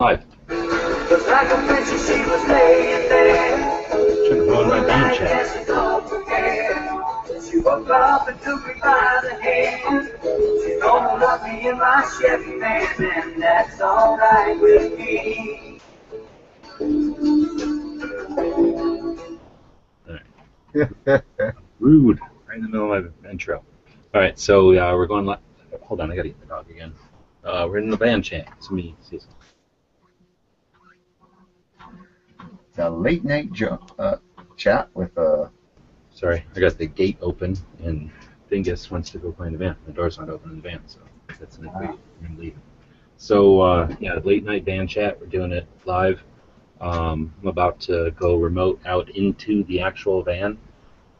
[0.00, 0.24] Live.
[1.10, 3.90] Looks like a picture she was laying there.
[4.28, 5.28] Should have ruined my band chat.
[5.28, 7.42] Dresses all prepared.
[7.50, 10.08] She woke up and took me by the hand.
[10.62, 15.80] She's gonna me in my Chevy and that's alright with me.
[21.80, 22.20] Rude.
[22.46, 23.64] Right in the middle of my intro.
[24.14, 25.26] All right, so uh, we're going.
[25.26, 25.34] Li-
[25.82, 26.92] Hold on, I gotta get the dog again.
[27.42, 28.46] Uh, we're in the band chat.
[28.58, 29.28] It's me, Cecil.
[32.78, 34.16] The late night jo- uh,
[34.56, 35.48] chat with uh
[36.14, 38.10] Sorry, I got the gate open, and
[38.50, 39.76] Dingus wants to go play in the van.
[39.86, 40.98] The door's not open in the van, so
[41.38, 41.98] that's an Wow.
[42.24, 42.60] I'm leaving.
[43.18, 45.20] So uh, yeah, late night band chat.
[45.20, 46.22] We're doing it live.
[46.80, 50.58] Um, I'm about to go remote out into the actual van,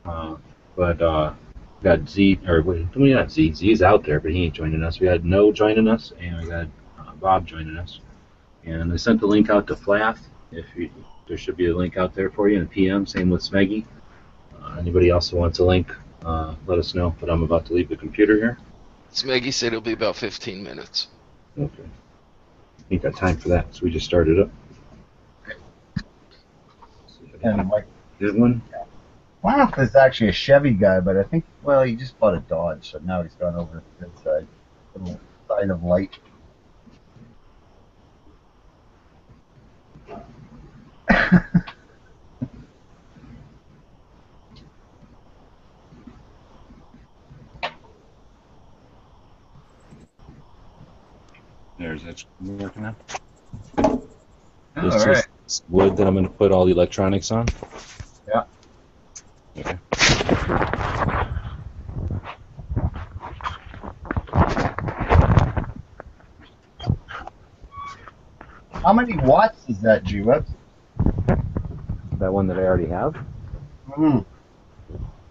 [0.05, 0.37] uh,
[0.77, 1.35] but uh,
[1.81, 3.55] we got Z or wait, we not Z.
[3.55, 5.01] Z's out there, but he ain't joining us.
[5.01, 6.67] We had No joining us, and we got
[6.99, 8.01] uh, Bob joining us.
[8.65, 10.29] And I sent the link out to Flath.
[10.53, 10.91] If you,
[11.29, 13.07] there should be a link out there for you in a PM.
[13.07, 13.85] Same with Smeggy.
[14.61, 17.15] Uh, anybody else who wants a link, uh, let us know.
[17.21, 18.59] But I'm about to leave the computer here.
[19.13, 21.09] Smeggy said it'll be about 15 minutes.
[21.59, 21.85] Okay.
[22.91, 24.51] Ain't got time for that, so we just started up.
[27.43, 27.87] and like
[28.19, 28.63] Good one.
[29.43, 32.91] Waff is actually a Chevy guy, but I think well he just bought a Dodge,
[32.91, 34.47] so now he's gone over to the good side.
[34.97, 36.19] Little sign of light.
[51.79, 52.97] There's that working out.
[53.79, 54.03] All
[54.83, 55.27] This right.
[55.47, 57.47] is wood that I'm going to put all the electronics on.
[58.27, 58.45] Yeah.
[59.59, 59.79] Okay.
[68.71, 70.51] How many watts is that, G Webs?
[72.19, 73.15] That one that I already have.
[73.97, 74.25] Mm.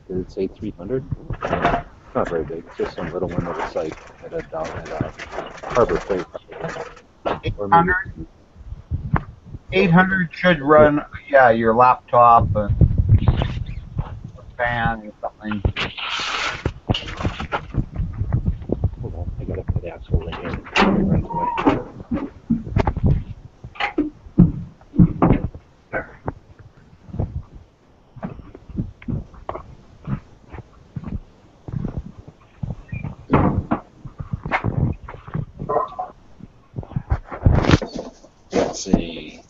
[0.08, 1.04] Did it say 300?
[1.34, 1.42] It's
[2.16, 2.64] not very big.
[2.66, 3.94] It's just some little one that was like
[4.24, 5.12] at a dollar at a
[5.68, 6.26] Harbor Freight.
[7.44, 7.94] 800?
[9.74, 12.74] 800 should run, yeah, your laptop and
[14.00, 15.62] a fan or something.
[19.02, 20.52] Hold on, I gotta put the axle right here.
[20.52, 21.48] It runs away.
[38.50, 39.42] It's a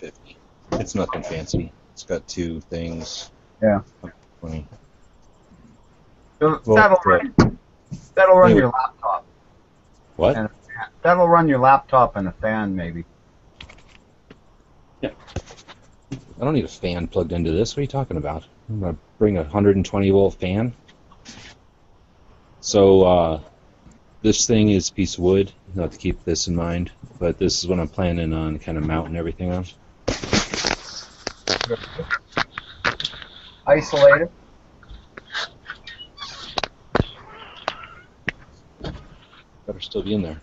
[0.00, 0.36] 350.
[0.72, 1.72] It's nothing fancy.
[1.92, 3.30] It's got two things.
[3.62, 3.80] Yeah.
[4.40, 4.66] Twenty.
[6.40, 7.22] So Well, that'll right.
[7.38, 7.58] run,
[8.14, 8.60] that'll run Anyway.
[8.62, 9.26] your laptop.
[10.16, 10.36] What?
[10.36, 10.48] And-
[11.02, 13.04] That'll run your laptop and a fan, maybe.
[15.02, 15.10] Yeah.
[16.12, 17.72] I don't need a fan plugged into this.
[17.74, 18.46] What are you talking about?
[18.70, 20.72] I'm gonna bring a 120 volt fan.
[22.60, 23.40] So uh,
[24.22, 25.52] this thing is a piece of wood.
[25.74, 26.90] You have to keep this in mind.
[27.18, 29.66] But this is what I'm planning on kind of mounting everything on.
[33.66, 34.30] Isolated.
[39.66, 40.40] Better still be in there.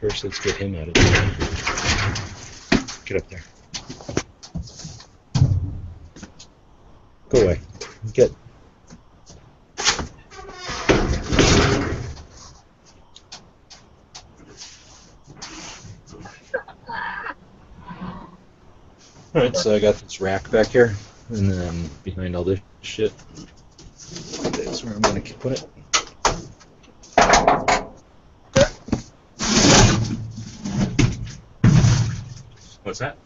[0.00, 1.30] First, let's get him out of there.
[3.04, 3.42] Get up there.
[7.30, 7.60] Go away.
[8.12, 8.32] Get.
[19.32, 20.92] Alright, so I got this rack back here,
[21.28, 23.12] and then behind all this shit,
[23.96, 25.64] that's where I'm gonna put it.
[32.82, 33.16] What's that?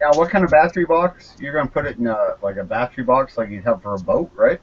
[0.00, 1.36] Yeah, what kind of battery box?
[1.38, 3.98] You're gonna put it in a like a battery box like you'd have for a
[3.98, 4.60] boat, right?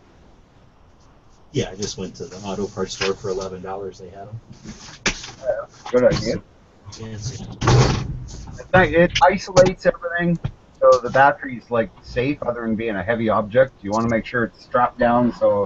[1.52, 4.00] Yeah, I just went to the auto parts store for eleven dollars.
[4.00, 4.40] They had them.
[5.92, 6.42] Good idea.
[7.00, 7.40] It's
[8.74, 10.40] It isolates everything,
[10.82, 13.74] so the battery's like safe, other than being a heavy object.
[13.82, 15.66] You want to make sure it's strapped down, so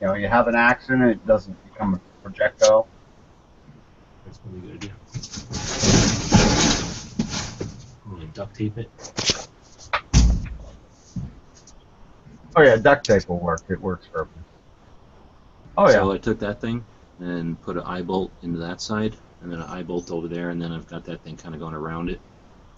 [0.00, 2.86] you know you have an accident, it doesn't become a projectile.
[4.24, 4.90] That's what we gotta do.
[8.06, 8.90] I'm gonna duct tape it.
[12.56, 13.62] Oh yeah, duct tape will work.
[13.68, 14.38] It works perfect.
[15.76, 15.94] Oh yeah.
[15.94, 16.84] So I took that thing
[17.20, 20.50] and put an eye bolt into that side, and then an eye bolt over there,
[20.50, 22.20] and then I've got that thing kind of going around it.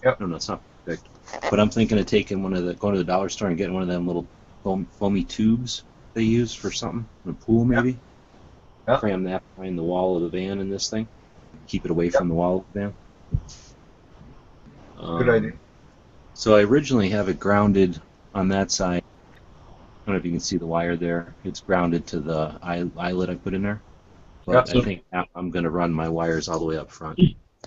[0.03, 0.19] Yep.
[0.19, 1.07] No, no, it's not perfect.
[1.49, 3.73] But I'm thinking of taking one of the going to the dollar store and getting
[3.73, 4.27] one of them little
[4.63, 5.83] foam, foamy tubes
[6.13, 7.99] they use for something in a pool maybe.
[8.87, 8.99] Yep.
[8.99, 11.07] Cram that behind the wall of the van in this thing.
[11.67, 12.93] Keep it away from the wall of the van.
[14.97, 15.51] Good Um, idea.
[16.33, 17.99] So I originally have it grounded
[18.35, 19.03] on that side.
[19.03, 21.33] I don't know if you can see the wire there.
[21.43, 23.81] It's grounded to the eye, eyelet I put in there.
[24.45, 24.79] But Yeah.
[24.79, 27.19] I think now I'm going to run my wires all the way up front.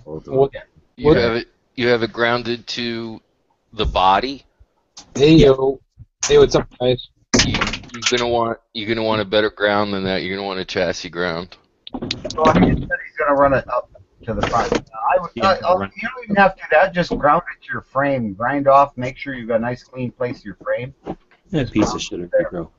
[0.04, 0.34] Both of them.
[0.36, 0.52] What-
[0.96, 1.48] You What- have it.
[1.76, 3.20] You have it grounded to
[3.72, 4.44] the body.
[5.14, 5.80] Hey yo.
[6.26, 7.08] Hey, what's up, guys?
[7.46, 8.58] You, you're gonna want.
[8.74, 10.22] You're gonna want a better ground than that.
[10.22, 11.56] You're gonna want a chassis ground.
[11.92, 13.88] Well, he said he's going to run it up
[14.24, 14.72] to the front.
[14.72, 16.94] I would, Yeah, I, I'll, you don't even have to do that.
[16.94, 18.34] Just ground it to your frame.
[18.34, 18.96] Grind off.
[18.96, 20.94] Make sure you've got a nice clean place to your frame.
[21.50, 22.70] That piece of shit or bro.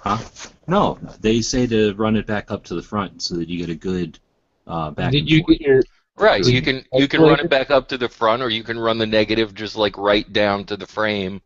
[0.00, 0.18] Huh?
[0.66, 3.70] No, they say to run it back up to the front so that you get
[3.70, 4.18] a good
[4.66, 5.12] uh, back.
[5.12, 5.58] Did you forth.
[5.58, 5.82] get your?
[6.18, 6.40] Right.
[6.40, 8.78] Is You can you can run it back up to the front, or you can
[8.78, 11.42] run the negative just like right down to the frame,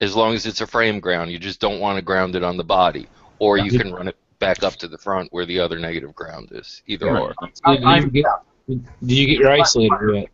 [0.00, 1.30] as long as it's a frame ground.
[1.30, 3.08] You just don't want to ground it on the body,
[3.38, 6.48] or you can run it back up to the front where the other negative ground
[6.52, 6.82] is.
[6.86, 7.18] Either Yeah.
[7.18, 7.34] or.
[7.64, 8.26] I, Did I'm, you get?
[8.68, 10.28] Did you get your isolator yet?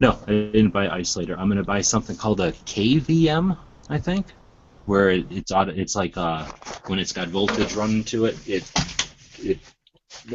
[0.00, 1.38] No, I didn't buy isolator.
[1.38, 3.56] I'm going to buy something called a KVM,
[3.88, 4.26] I think,
[4.86, 6.44] where it, it's auto, it's like uh,
[6.86, 8.70] when it's got voltage running to it, it
[9.38, 9.58] it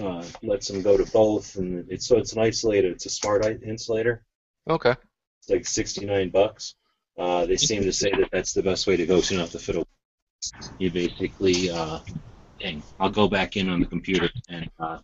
[0.02, 2.92] uh, lets them go to both, and it's so it's an isolator.
[2.92, 4.24] It's a smart insulator.
[4.70, 4.96] Okay.
[5.42, 6.76] It's like 69 bucks.
[7.18, 9.52] Uh, they seem to say that that's the best way to go, so you don't
[9.52, 9.88] have to fiddle.
[10.78, 12.00] You basically, uh,
[12.60, 15.00] dang, I'll go back in on the computer, and uh,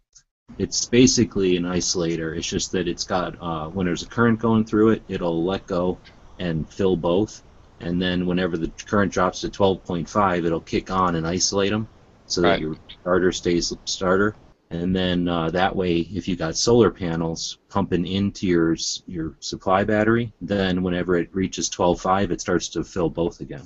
[0.58, 2.38] it's basically an isolator.
[2.38, 5.68] It's just that it's got uh, when there's a current going through it, it'll let
[5.68, 6.00] go
[6.40, 7.44] and fill both,
[7.82, 11.88] and then whenever the current drops to 12.5, it'll kick on and isolate them,
[12.28, 12.60] so that Right.
[12.62, 14.36] your starter stays starter.
[14.72, 19.84] And then uh, that way, if you got solar panels pumping into your your supply
[19.84, 23.64] battery, then whenever it reaches 12.5, it starts to fill both again.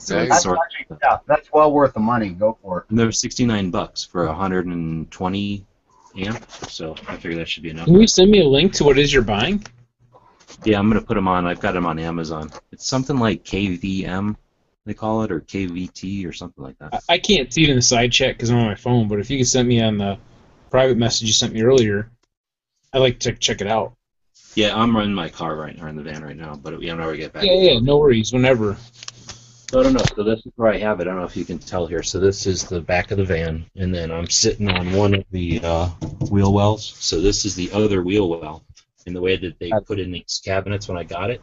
[0.00, 0.28] So Nice.
[0.28, 2.30] that's actually, yeah, that's well worth the money.
[2.30, 2.86] Go for it.
[2.88, 5.66] and they're 69 bucks for 120
[6.16, 7.84] amp, so I figure that should be enough.
[7.84, 9.64] Can you send me a link to what it is you're buying?
[10.64, 11.46] Yeah, I'm gonna put them on.
[11.46, 12.50] I've got them on Amazon.
[12.72, 14.36] It's something like KVM,
[14.86, 16.94] they call it, or KVT, or something like that.
[16.94, 19.06] I, I can't see it in the side chat because I'm on my phone.
[19.06, 20.18] But if you could send me on the
[20.70, 22.10] private message you sent me earlier,
[22.92, 23.92] I'd like to check it out.
[24.54, 27.12] Yeah, I'm running my car right now in the van right now, but yeah, whenever
[27.12, 27.44] I get back.
[27.44, 28.32] Yeah, yeah, no worries.
[28.32, 28.76] Whenever.
[29.70, 30.02] So I don't know.
[30.16, 31.02] So this is where I have it.
[31.02, 32.02] I don't know if you can tell here.
[32.02, 35.22] So this is the back of the van, and then I'm sitting on one of
[35.30, 35.86] the uh,
[36.28, 36.96] wheel wells.
[36.98, 38.64] So this is the other wheel well.
[39.06, 41.40] And the way that they put in these cabinets when I got it,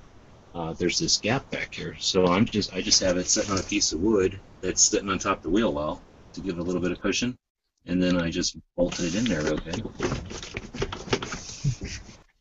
[0.54, 1.96] uh, there's this gap back here.
[2.00, 5.08] So I'm just I just have it sitting on a piece of wood that's sitting
[5.08, 6.02] on top of the wheel well
[6.34, 7.38] to give it a little bit of cushion,
[7.86, 9.90] and then I just bolted it in there real good.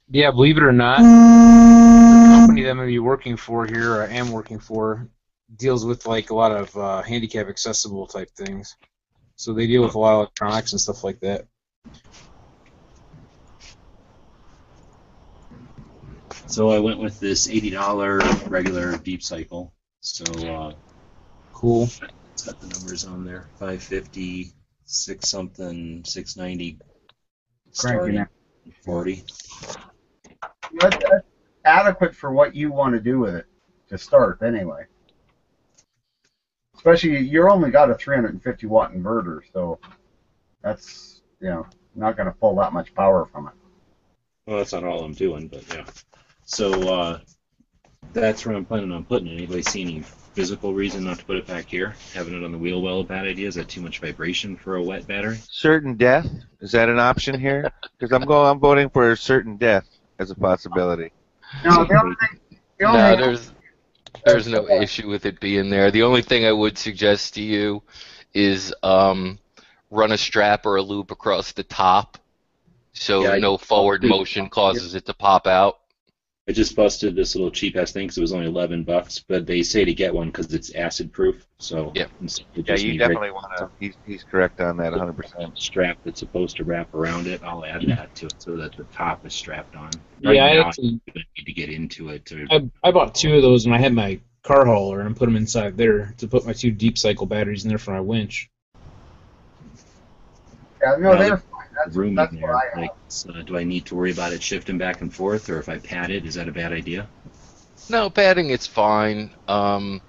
[0.09, 3.95] Yeah, believe it or not, the company that I'm going to be working for here,
[3.95, 5.09] or I am working for,
[5.55, 8.77] deals with like a lot of uh, handicap accessible type things.
[9.37, 11.47] So they deal with a lot of electronics and stuff like that.
[16.47, 19.73] So I went with this eighty dollar regular deep cycle.
[20.01, 20.73] So uh,
[21.57, 21.85] Cool.
[21.85, 23.49] It's got the numbers on there.
[23.59, 24.53] 550,
[24.85, 26.79] 6 something, 690,
[27.71, 28.27] starting
[28.85, 29.25] 40.
[30.75, 31.27] That's, that's
[31.65, 33.47] adequate for what you want to do with it
[33.89, 34.85] to start, anyway.
[36.77, 39.79] Especially, you're only got a 350 watt inverter, so
[40.63, 43.53] that's you know not going to pull that much power from it.
[44.47, 45.85] Well, that's not all I'm doing, but yeah.
[46.45, 47.19] So uh,
[48.13, 49.33] that's where I'm planning on putting it.
[49.35, 51.95] Anybody see any physical reason not to put it back here?
[52.15, 53.49] Having it on the wheel well a bad idea?
[53.49, 55.39] Is that too much vibration for a wet battery?
[55.49, 56.29] Certain death
[56.61, 57.71] is that an option here?
[57.99, 59.87] Because I'm going, I'm voting for certain death
[60.19, 61.11] as a possibility.
[61.65, 62.41] No, the only thing,
[62.79, 63.53] the only No, thing- there's
[64.25, 65.91] there's no issue with it being there.
[65.91, 67.83] The only thing I would suggest to you
[68.35, 69.39] is um,
[69.91, 72.19] run a strap or a loop across the top,
[72.93, 75.79] so Yeah, no forward motion causes it to pop out.
[76.49, 79.47] I just busted this little cheap ass thing because it was only 11 bucks, but
[79.47, 81.45] they say to get one because it's acid proof.
[81.59, 82.11] So Yep.
[82.21, 83.69] instead Yeah, you definitely want to.
[83.81, 85.59] He's, he's correct on that 100%.
[85.59, 87.43] strap that's supposed to wrap around it.
[87.43, 89.91] I'll add that to it so that the top is strapped on.
[90.21, 92.25] Yeah, I now, actually I need to get into it.
[92.27, 95.25] To, I, I bought two of those and I had my car hauler and put
[95.25, 98.49] them inside there to put my two deep cycle batteries in there for my winch.
[100.81, 101.56] yeah, no, Now, they're fine.
[101.77, 102.57] That's, room that's in there.
[102.57, 102.81] I.
[102.81, 105.69] Like, so do I need to worry about it shifting back and forth, or if
[105.69, 107.07] I pad it, is that a bad idea?
[107.89, 109.31] No, padding it's fine.
[109.47, 110.01] Um,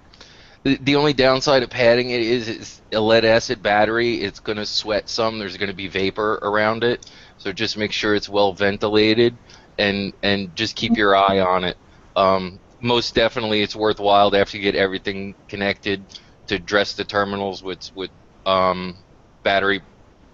[0.64, 4.20] The, the only downside of padding it is it's a lead acid battery.
[4.20, 5.38] It's going to sweat some.
[5.38, 7.08] There's going to be vapor around it.
[7.38, 9.36] So just make sure it's well ventilated
[9.78, 11.76] and and just keep your eye on it.
[12.16, 16.02] Um, most definitely, it's worthwhile to after you get everything connected
[16.48, 18.10] to dress the terminals with with
[18.44, 18.96] um,
[19.44, 19.80] battery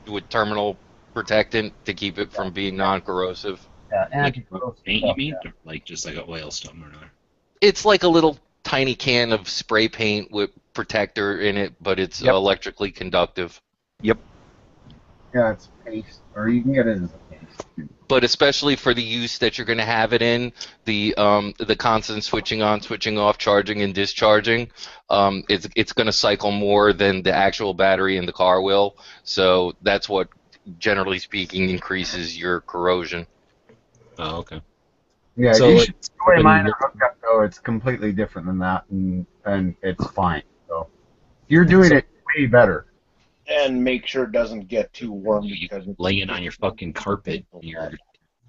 [0.09, 0.79] with terminal
[1.15, 3.67] protectant to keep it from being non-corrosive.
[3.91, 5.37] Yeah, Like anti-corrosive paint, you mean?
[5.45, 5.51] yeah.
[5.65, 7.11] Like just like an oil stuff or another?
[7.61, 12.21] It's like a little tiny can of spray paint with protector in it, but it's
[12.21, 12.35] Yep.
[12.35, 13.61] electrically conductive.
[14.03, 14.19] Yep.
[15.35, 17.67] Yeah, it's paste, or you can get it as a paste.
[18.07, 20.53] but especially for the use that you're going to have it in,
[20.85, 24.71] the um, the constant switching on, switching off, charging and discharging,
[25.11, 28.97] um, it's it's going to cycle more than the actual battery in the car will.
[29.25, 30.29] So that's what,
[30.79, 33.27] generally speaking, increases your corrosion.
[34.19, 34.61] Oh, okay.
[35.37, 38.13] Yeah, So, you should, the way when mine you- are hooked up though, it's completely
[38.13, 40.43] different than that, and and it's fine.
[40.69, 40.89] So
[41.49, 42.07] you're doing it
[42.37, 42.87] way better.
[43.47, 46.95] and make sure it doesn't get too warm You because it's laying on your fucking
[46.95, 47.93] carpet in your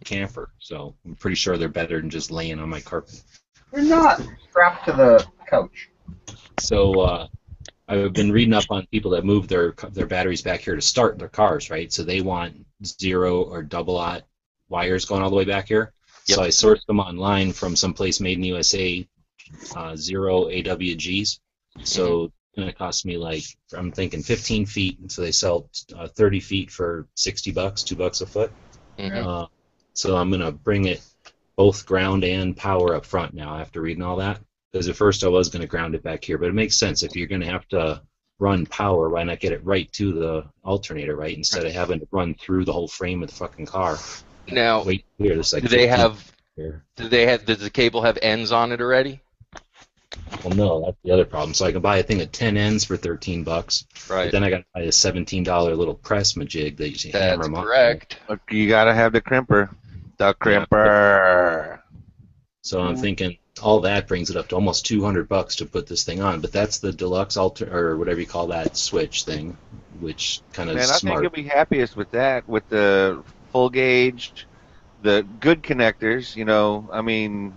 [0.05, 0.51] camper.
[0.59, 3.21] So I'm pretty sure they're better than just laying on my carpet.
[3.73, 5.89] You're not strapped to the couch.
[6.59, 7.27] So uh,
[7.87, 11.19] I've been reading up on people that move their their batteries back here to start
[11.19, 11.91] their cars, right?
[11.91, 14.23] So they want zero or double aught
[14.69, 15.93] wires going all the way back here.
[16.23, 19.07] So I sourced them online from some place made in the USA,
[19.75, 21.39] uh, zero AWGs.
[21.83, 26.07] So it's gonna cost me like I'm thinking 15 feet, and so they sell uh,
[26.07, 28.51] 30 feet for 60 bucks, two bucks a foot.
[28.97, 29.23] Mhm.
[29.23, 29.47] Uh,
[29.93, 31.01] so I'm gonna bring it
[31.55, 34.41] both ground and power up front now after reading all that.
[34.75, 37.15] Because at first I was gonna ground it back here, but it makes sense if
[37.15, 38.01] you're gonna have to
[38.39, 41.33] run power, why not get it right to the alternator, right?
[41.37, 43.97] Instead of having to run through the whole frame of the fucking car.
[44.51, 46.29] Now, Wait here, this like do they have?
[46.57, 46.83] here.
[46.97, 47.45] Do they have?
[47.45, 49.21] Does the cable have ends on it already?
[50.43, 51.53] Well, no, that's the other problem.
[51.53, 54.31] So I can buy a thing of 10 ends for 13 bucks, but Right.
[54.33, 57.47] then I got to buy a $17 little press majig that you can hammer That's
[57.47, 57.63] them on.
[57.63, 58.17] correct.
[58.27, 59.73] Look, you gotta have the crimper.
[60.17, 61.79] The crimper.
[62.61, 63.01] So I'm mm-hmm.
[63.01, 66.41] thinking all that brings it up to almost 200 bucks to put this thing on,
[66.41, 69.57] but that's the deluxe alter or whatever you call that switch thing,
[69.99, 74.45] which kind of Man, I think you'll be happiest with that, with the full gauge,
[75.03, 76.35] the good connectors.
[76.35, 77.53] You know, I mean,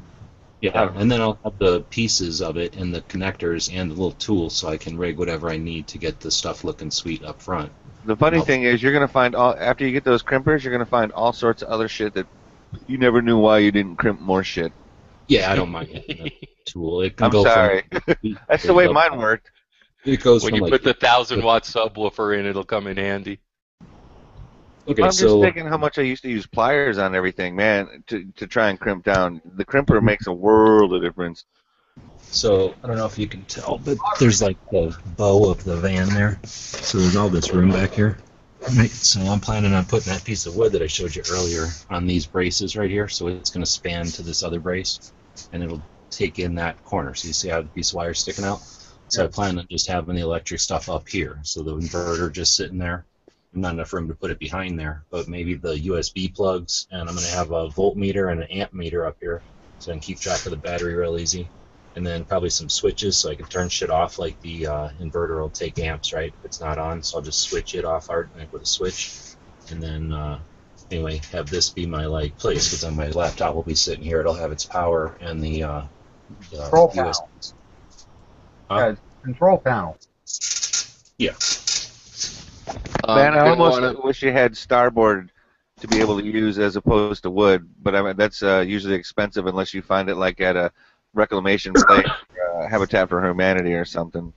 [0.61, 3.95] Yeah, uh, and then I'll have the pieces of it and the connectors and the
[3.95, 7.25] little tools so I can rig whatever I need to get the stuff looking sweet
[7.25, 7.73] up front.
[8.05, 10.87] the funny thing is, you're gonna find all after you get those crimpers, you're gonna
[10.87, 12.27] find all sorts of other shit that
[12.87, 14.73] you never knew why you didn't crimp more shit.
[15.29, 16.33] Yeah, I don't mind getting a
[16.65, 17.03] tool.
[17.03, 17.85] It can I'm go from- sorry.
[18.49, 19.51] That's the way mine worked.
[20.05, 23.41] It goes When you like put the thousand watt subwoofer in, it'll come in handy.
[24.89, 28.25] okay, I'm just thinking how much I used to use pliers on everything, man, to
[28.37, 29.43] to try and crimp down.
[29.57, 31.45] The crimper makes a world of difference.
[32.31, 35.77] So I don't know if you can tell, but there's like the bow of the
[35.77, 36.39] van there.
[36.45, 38.19] So there's all this room back here.
[38.77, 38.91] Right.
[38.91, 42.07] So I'm planning on putting that piece of wood that I showed you earlier on
[42.07, 43.09] these braces right here.
[43.09, 45.13] So it's going to span to this other brace,
[45.53, 47.15] and it'll take in that corner.
[47.15, 48.61] So you see how the piece of wire sticking out.
[49.09, 51.39] So I plan on just having the electric stuff up here.
[51.43, 53.05] So the inverter just sitting there.
[53.55, 57.15] Not enough room to put it behind there, but maybe the USB plugs, and I'm
[57.15, 59.43] going to have a voltmeter and an amp meter up here,
[59.79, 61.49] so I can keep track of the battery real easy
[61.99, 64.21] and then probably some switches so I can turn shit off.
[64.21, 66.33] Like the uh, inverter will take amps, right?
[66.39, 69.19] If it's not on, so I'll just switch it off art like with a switch,
[69.71, 70.39] and then uh,
[70.91, 74.21] anyway have this be my like place because on my laptop will be sitting here.
[74.21, 75.83] It'll have its power and the, uh,
[76.51, 77.13] the Control panel.
[77.13, 77.53] USB.
[78.71, 79.99] Yeah, control panel.
[81.19, 81.33] Yeah.
[83.05, 85.33] Um, Man, I almost wanna- wish you had starboard
[85.81, 88.95] to be able to use as opposed to wood, but I mean that's uh, usually
[88.95, 90.71] expensive unless you find it like at a
[91.15, 94.33] reclamation place, uh, Habitat for Humanity or something.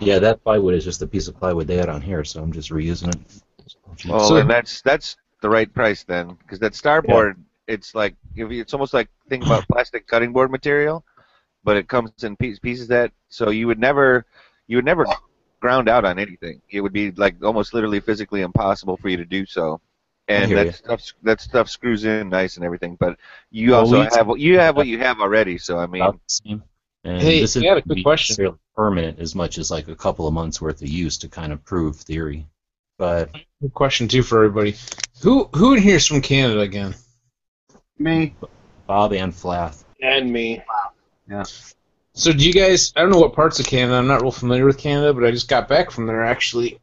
[0.00, 2.52] Yeah, that plywood is just a piece of plywood they had on here, so I'm
[2.52, 4.08] just reusing it.
[4.08, 8.74] Well, So- and that's that's the right price then, because that starboard, it's like it's
[8.74, 11.04] almost like think about plastic cutting board material,
[11.64, 14.26] but it comes in piece, pieces that so you would never
[14.66, 15.06] you would never
[15.60, 16.60] ground out on anything.
[16.70, 19.80] It would be like almost literally physically impossible for you to do so.
[20.28, 20.72] And that ya.
[20.72, 23.18] stuff that stuff screws in nice and everything, but
[23.50, 25.58] you Well, also we- have you have what you have already.
[25.58, 26.62] So I mean, about the same.
[27.04, 28.58] And Hey, this is I a quick question.
[28.74, 31.64] permanent as much as like a couple of months worth of use to kind of
[31.64, 32.48] prove theory.
[32.98, 33.30] But
[33.62, 34.76] Good question too for everybody.
[35.22, 36.94] Who who in here is from Canada again?
[37.98, 38.34] Me.
[38.86, 39.84] Bob and Flath.
[40.02, 40.62] and me.
[40.68, 40.90] Wow.
[41.28, 41.44] Yeah.
[42.14, 42.92] So do you guys?
[42.96, 43.96] I don't know what parts of Canada.
[43.96, 46.80] I'm not real familiar with Canada, but I just got back from there actually.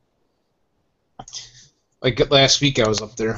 [2.02, 3.38] Like last week, I was up there.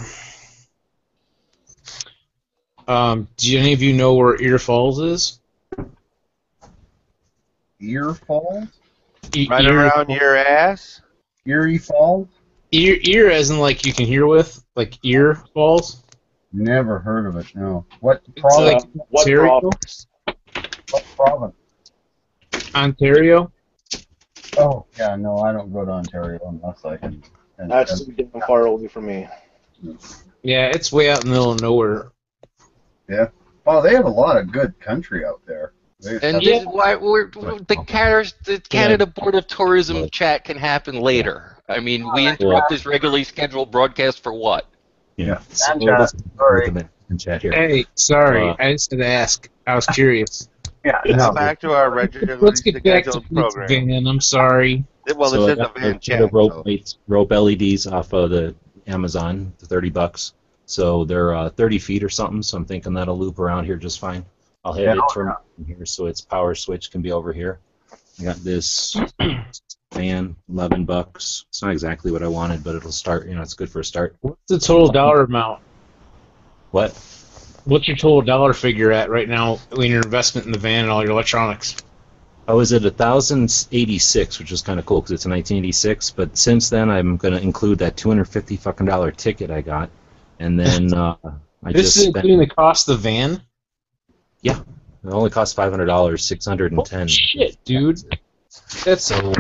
[2.88, 5.40] Um, do any of you know where Ear Falls is?
[7.80, 8.68] Ear falls?
[9.36, 11.02] E- Right ear, around your ass.
[11.46, 12.28] Erie Falls?
[12.72, 16.04] Ear, ear, as in like you can hear with, like ear balls.
[16.54, 17.56] Never heard of it.
[17.56, 17.86] No.
[18.00, 18.84] What It's province?
[18.96, 19.60] like What Ontario.
[19.60, 20.08] province?
[20.92, 21.56] what province?
[22.74, 23.52] Ontario.
[24.58, 25.16] Oh, yeah.
[25.16, 27.24] No, I don't go to Ontario unless I can.
[27.58, 29.28] and- That's and- too damn far away from me.
[30.44, 32.12] Yeah, it's way out in the middle of nowhere.
[33.10, 33.28] Yeah.
[33.66, 35.74] Oh, they have a lot of good country out there.
[36.00, 40.58] They And have- just why we're, the Canada, the Canada Board of Tourism chat can
[40.58, 41.57] happen later.
[41.70, 44.68] I mean, we interrupt this regularly scheduled broadcast for what?
[45.18, 45.36] Yeah.
[45.40, 46.72] Fan So chat, let's- sorry.
[47.10, 47.52] let's chat here.
[47.52, 49.50] Hey, sorry, Uh, I just had to ask.
[49.66, 50.48] I was curious.
[50.86, 51.32] yeah, Let's no.
[51.34, 53.88] back to our regularly Let's get back to scheduled program.
[53.88, 54.08] van.
[54.08, 54.86] I'm sorry.
[55.16, 56.34] Well, so I this is a got the- van the chat.
[56.34, 58.56] rope, so- lights- rope LEDs off of the
[58.88, 60.34] Amazon, the 30 bucks.
[60.66, 62.42] So they're uh, 30 feet or something.
[62.42, 64.26] So I'm thinking that'll loop around here just fine.
[64.64, 67.32] I'll have Yeah, it oh, turned in here so its power switch can be over
[67.34, 67.60] here.
[68.20, 68.96] I got this
[69.92, 71.46] fan, 11 bucks.
[71.50, 73.28] It's not exactly what I wanted, but it'll start.
[73.28, 74.16] You know, it's good for a start.
[74.22, 75.62] What's the total dollar amount?
[76.72, 76.92] What?
[77.66, 80.92] What's your total dollar figure at right now in your investment in the van and
[80.92, 81.76] all your electronics?
[82.48, 86.12] I was at 1,086, which is kind of cool because it's a 1986.
[86.12, 89.90] But since then, I'm going to include that 250 fucking dollar ticket I got,
[90.40, 91.16] and then uh,
[91.64, 92.16] I this just is spent.
[92.18, 93.42] including the cost of the van.
[94.42, 97.00] Yeah, it only cost five hundred dollars, six hundred and ten.
[97.00, 98.00] Holy shit, dude.
[98.86, 99.34] That's So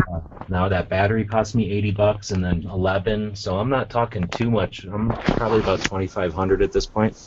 [0.49, 3.35] now that battery cost me eighty bucks, and then eleven.
[3.35, 4.83] So I'm not talking too much.
[4.85, 7.17] I'm probably about twenty five hundred at this point.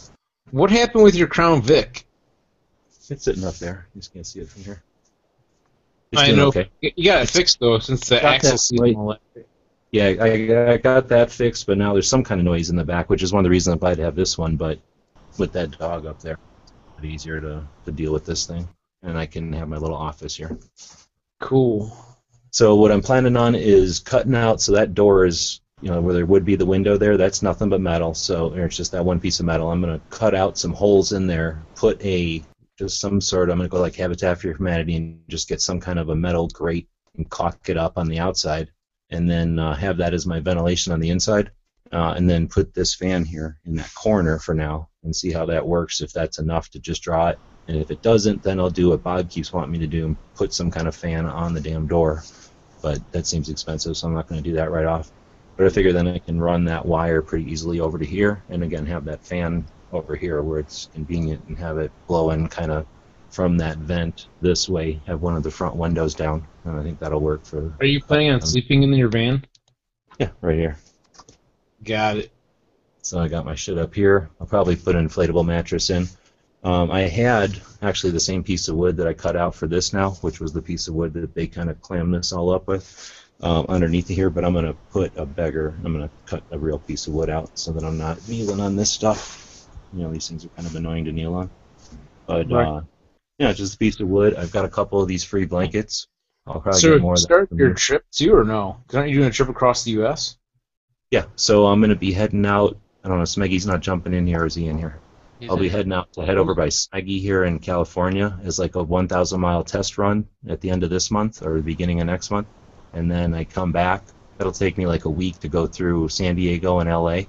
[0.51, 2.07] what happened with your Crown Vic?
[3.09, 3.87] It's sitting up there.
[3.95, 4.83] You just can't see it from here.
[6.13, 6.71] It's I know Okay.
[6.81, 8.81] you got it fixed though, since the axle that seat.
[8.81, 8.89] right.
[8.91, 9.47] and all that.
[9.93, 12.85] Yeah, I, I got that fixed, but now there's some kind of noise in the
[12.85, 14.55] back, which is one of the reasons I'm glad to have this one.
[14.57, 14.79] But
[15.39, 16.39] with that dog up there,
[16.97, 18.69] it's easier to, to deal with this thing,
[19.03, 20.57] and I can have my little office here.
[21.41, 21.97] Cool.
[22.51, 26.15] So what I'm planning on is cutting out so that door is, you know, where
[26.15, 27.17] there would be the window there.
[27.17, 28.13] That's nothing but metal.
[28.13, 29.71] So it's just that one piece of metal.
[29.71, 32.43] I'm gonna cut out some holes in there, put a
[32.79, 33.51] just some sort.
[33.51, 36.49] I'm gonna go like Habitat for Humanity and just get some kind of a metal
[36.49, 38.71] grate and caulk it up on the outside,
[39.11, 41.51] and then uh, have that as my ventilation on the inside.
[41.93, 45.45] Uh, and then put this fan here in that corner for now and see how
[45.45, 46.01] that works.
[46.01, 47.39] If that's enough to just draw it,
[47.71, 50.17] and if it doesn't, then I'll do what Bob keeps wanting me to do and
[50.35, 52.23] put some kind of fan on the damn door
[52.83, 55.11] but that seems expensive, so I'm not going to do that right off.
[55.57, 58.63] But I figure then I can run that wire pretty easily over to here, and
[58.63, 62.87] again have that fan over here where it's convenient and have it blowing kind of
[63.31, 65.01] from that vent this way.
[65.07, 67.75] Have one of the front windows down, and I think that'll work for.
[67.81, 69.45] Are you planning on um, sleeping in your van?
[70.19, 70.79] Yeah, right here.
[71.85, 72.33] Got it.
[73.03, 74.31] So I got my shit up here.
[74.41, 76.07] I'll probably put an inflatable mattress in.
[76.63, 79.93] Um, I had actually the same piece of wood that I cut out for this
[79.93, 82.67] now, which was the piece of wood that they kind of clammed this all up
[82.69, 82.87] with
[83.41, 84.29] um, underneath here.
[84.29, 85.75] But I'm going to put a beggar.
[85.85, 88.61] I'm going to cut a real piece of wood out so that I'm not kneeling
[88.61, 89.69] on this stuff.
[89.95, 91.51] You know, these things are kind of annoying to kneel on.
[92.27, 92.69] But Right.
[92.69, 92.83] uh,
[93.39, 94.35] yeah, just a piece of wood.
[94.35, 96.07] I've got a couple of these free blankets.
[96.47, 97.75] I'll probably So get more you of that start your you.
[97.75, 98.77] trip too, or no?
[98.93, 100.37] Aren't you doing a trip across the U.S.?
[101.11, 102.77] Yeah, so I'm going to be heading out.
[103.03, 104.99] I don't know, Smeggy's not jumping in here, or is he in here?
[105.49, 108.83] I'll be heading out to head over by Smeggy here in California as like a
[108.83, 112.31] 1,000 mile test run at the end of this month or the beginning of next
[112.31, 112.47] month,
[112.93, 114.05] and then I come back.
[114.39, 117.23] It'll take me like a week to go through San Diego and LA,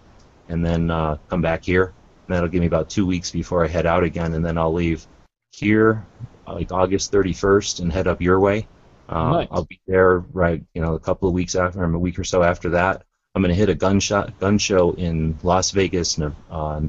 [0.49, 1.93] and then uh, come back here.
[2.27, 4.73] And that'll give me about two weeks before I head out again, and then I'll
[4.73, 5.05] leave
[5.51, 6.05] here
[6.47, 8.67] uh, like August 31st and head up your way.
[9.09, 9.47] Uh, Nice.
[9.51, 12.43] I'll be there right, you know, a couple of weeks after, a week or so
[12.43, 13.03] after that.
[13.33, 16.81] I'm going to hit a gunshot gun show in Las Vegas, uh,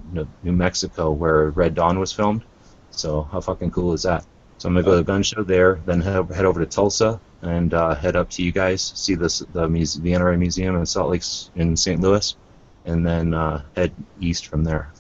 [0.42, 2.42] New Mexico, where Red Dawn was filmed.
[2.90, 4.26] So how fucking cool is that?
[4.59, 7.20] So I'm gonna go to the gun show there, then head, head over to Tulsa
[7.42, 11.11] and uh, head up to you guys, see this the the NRA Museum in Salt
[11.11, 12.00] Lakes in St.
[12.00, 12.37] Louis,
[12.85, 14.92] and then uh, head east from there,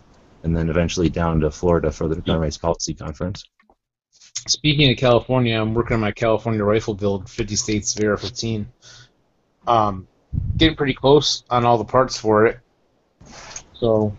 [0.42, 3.44] and then eventually down to Florida for the Gun Rights Policy Conference.
[4.48, 8.66] Speaking of California, I'm working on my California rifle build, 50 states Vera 15.
[9.68, 10.08] Um,
[10.56, 12.58] getting pretty close on all the parts for it.
[13.74, 14.14] So,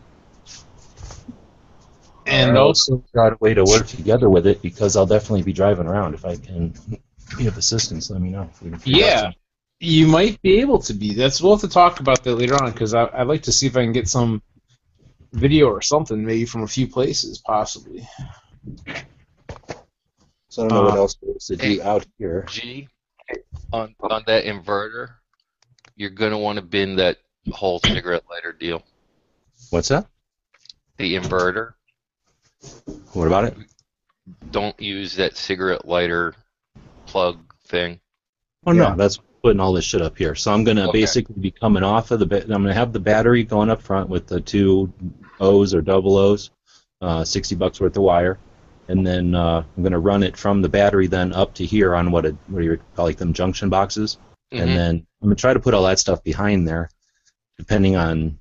[2.25, 5.53] and I'll also, got a way to work together with it because I'll definitely be
[5.53, 6.73] driving around if I can
[7.37, 8.09] be of assistance.
[8.09, 8.49] Let me know.
[8.51, 9.33] if we can yeah, some-
[9.79, 11.13] you might be able to be.
[11.13, 13.75] That's we'll have to talk about that later on because I'd like to see if
[13.75, 14.41] I can get some
[15.33, 18.07] video or something, maybe from a few places, possibly.
[20.49, 22.45] So I don't know what Uh, else there is to do hey, out here.
[22.47, 22.87] G
[23.71, 25.15] on on that inverter,
[25.95, 27.17] you're gonna want to bin that
[27.51, 28.83] whole cigarette lighter deal.
[29.69, 30.07] What's that?
[30.97, 31.73] The inverter.
[33.13, 33.57] What about it?
[34.51, 36.33] Don't use that cigarette lighter
[37.05, 37.99] plug thing.
[38.65, 38.89] Oh Yeah.
[38.89, 40.35] no, that's putting all this shit up here.
[40.35, 41.01] So I'm gonna Okay.
[41.01, 42.25] basically be coming off of the.
[42.25, 44.91] Ba- I'm gonna have the battery going up front with the two
[45.41, 46.51] O's or double O's,
[47.01, 48.39] uh, sixty bucks worth of wire,
[48.87, 52.11] and then uh, I'm gonna run it from the battery then up to here on
[52.11, 54.17] what a, what do you call like them junction boxes,
[54.53, 54.61] Mhm.
[54.61, 56.89] and then I'm gonna try to put all that stuff behind there,
[57.57, 58.39] depending on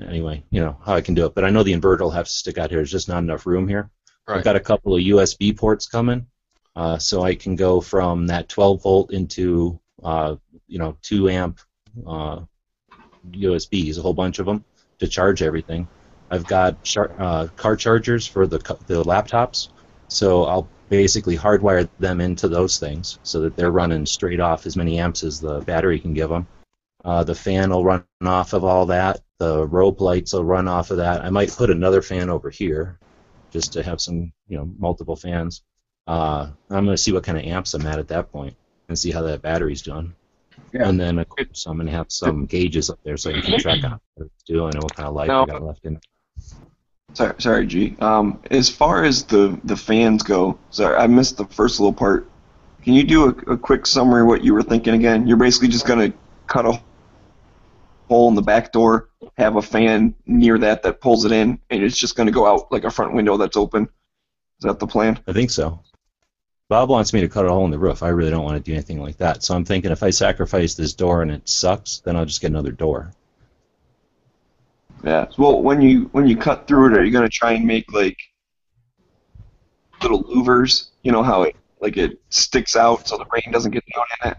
[0.00, 1.34] anyway, you know how I can do it.
[1.34, 2.78] But I know the inverter will have to stick out here.
[2.78, 3.90] There's just not enough room here.
[4.28, 4.38] Right.
[4.38, 6.26] I've got a couple of USB ports coming,
[6.74, 10.36] uh, so I can go from that 12 volt into uh,
[10.68, 11.60] you know 2 amp
[12.06, 12.40] uh,
[13.30, 14.64] USBs, a whole bunch of them
[14.98, 15.88] to charge everything.
[16.30, 19.68] I've got char- uh, car chargers for the the laptops,
[20.08, 24.76] so I'll basically hardwire them into those things so that they're running straight off as
[24.76, 26.46] many amps as the battery can give them.
[27.04, 29.20] Uh, the fan will run off of all that.
[29.38, 31.24] The rope lights will run off of that.
[31.24, 32.98] I might put another fan over here
[33.50, 35.62] just to have some, you know, multiple fans.
[36.06, 38.56] Uh, I'm going to see what kind of amps I'm at at that point
[38.88, 40.14] and see how that battery's doing.
[40.72, 40.88] Yeah.
[40.88, 43.58] And then, of course, I'm going to have some gauges up there so I can
[43.58, 45.96] track on what it's doing and what kind of life Now- I got left in
[45.96, 46.06] it.
[47.16, 47.96] Sorry, sorry, G.
[47.98, 52.28] Um, as far as the the fans go, sorry, I missed the first little part.
[52.82, 55.26] Can you do a, a quick summary of what you were thinking again?
[55.26, 56.12] You're basically just gonna
[56.46, 56.78] cut a
[58.08, 61.82] hole in the back door, have a fan near that that pulls it in, and
[61.82, 63.84] it's just gonna go out like a front window that's open.
[64.58, 65.18] Is that the plan?
[65.26, 65.80] I think so.
[66.68, 68.02] Bob wants me to cut a hole in the roof.
[68.02, 69.42] I really don't want to do anything like that.
[69.42, 72.50] So I'm thinking if I sacrifice this door and it sucks, then I'll just get
[72.50, 73.12] another door.
[75.04, 75.26] Yeah.
[75.38, 78.16] Well, when you when you cut through it, are you gonna try and make like
[80.02, 80.88] little louvers?
[81.02, 84.30] You know how it like it sticks out so the rain doesn't get down in
[84.32, 84.38] it.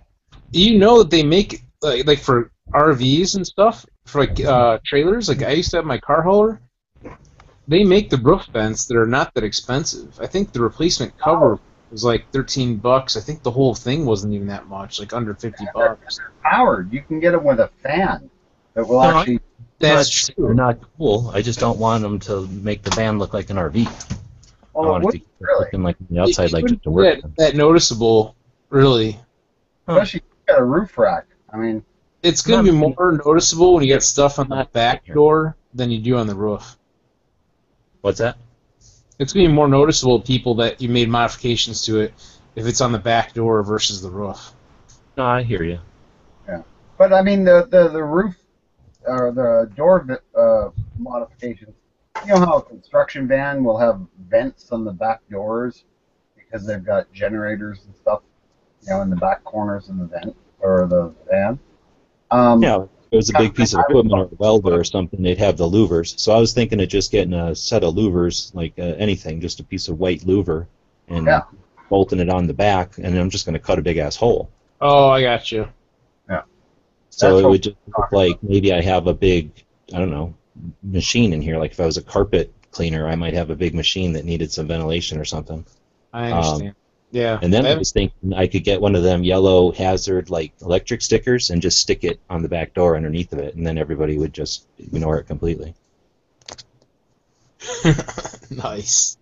[0.51, 5.29] You know that they make like, like for RVs and stuff for like uh, trailers.
[5.29, 6.59] Like I used to have my car hauler.
[7.67, 10.17] They make the roof vents that are not that expensive.
[10.21, 11.59] I think the replacement cover
[11.91, 13.17] was like thirteen bucks.
[13.17, 16.19] I think the whole thing wasn't even that much, like under fifty bucks.
[16.43, 16.91] Powered.
[16.93, 18.29] You can get them with a fan
[18.73, 19.36] that will No, I- actually.
[19.79, 21.29] That's Not- They're not cool.
[21.33, 23.85] I just don't want them to make the van look like an RV.
[23.87, 24.15] I
[24.75, 25.59] oh, want it it to would, keep really.
[25.65, 27.21] looking like on the outside, It like wouldn't just a work.
[27.21, 28.35] that, that noticeable,
[28.69, 29.19] really.
[29.87, 31.25] Especially if you got a roof rack.
[31.51, 31.83] I mean,
[32.23, 35.99] It's gonna be more noticeable when you get stuff on that back door than you
[35.99, 36.75] do on the roof.
[38.01, 38.37] What's that?
[39.19, 42.13] It's gonna be more noticeable to people that you made modifications to it
[42.55, 44.53] if it's on the back door versus the roof.
[45.17, 45.79] No, I hear you.
[46.47, 46.61] Yeah,
[46.97, 48.35] but I mean the the, the roof
[49.07, 51.75] or the door uh, modifications.
[52.25, 55.85] You know how a construction van will have vents on the back doors
[56.35, 58.21] because they've got generators and stuff,
[58.81, 61.59] you know, in the back corners of the vent or the van.
[62.31, 65.21] Um, Yeah, if it was a big piece of equipment or a welder or something,
[65.21, 66.19] they'd have the louvers.
[66.19, 69.59] So I was thinking of just getting a set of louvers, like uh, anything, just
[69.59, 70.67] a piece of white louver,
[71.07, 71.43] and Yeah.
[71.89, 74.49] bolting it on the back, and I'm just going to cut a big ass hole.
[74.81, 75.67] Oh, I got you.
[77.17, 79.49] So That's it would just look like maybe I have a big,
[79.93, 80.35] I don't know,
[80.83, 81.57] machine in here.
[81.57, 84.51] Like if I was a carpet cleaner, I might have a big machine that needed
[84.51, 85.65] some ventilation or something.
[86.13, 86.75] I Um, understand.
[87.11, 87.39] yeah.
[87.41, 90.51] And then I That- was thinking I could get one of them yellow hazard like
[90.61, 93.79] electric stickers and just stick it on the back door underneath of it, and then
[93.79, 95.73] everybody would just ignore it completely.
[98.51, 99.17] nice.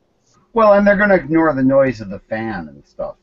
[0.52, 3.16] Well, and they're going to ignore the noise of the fan and stuff.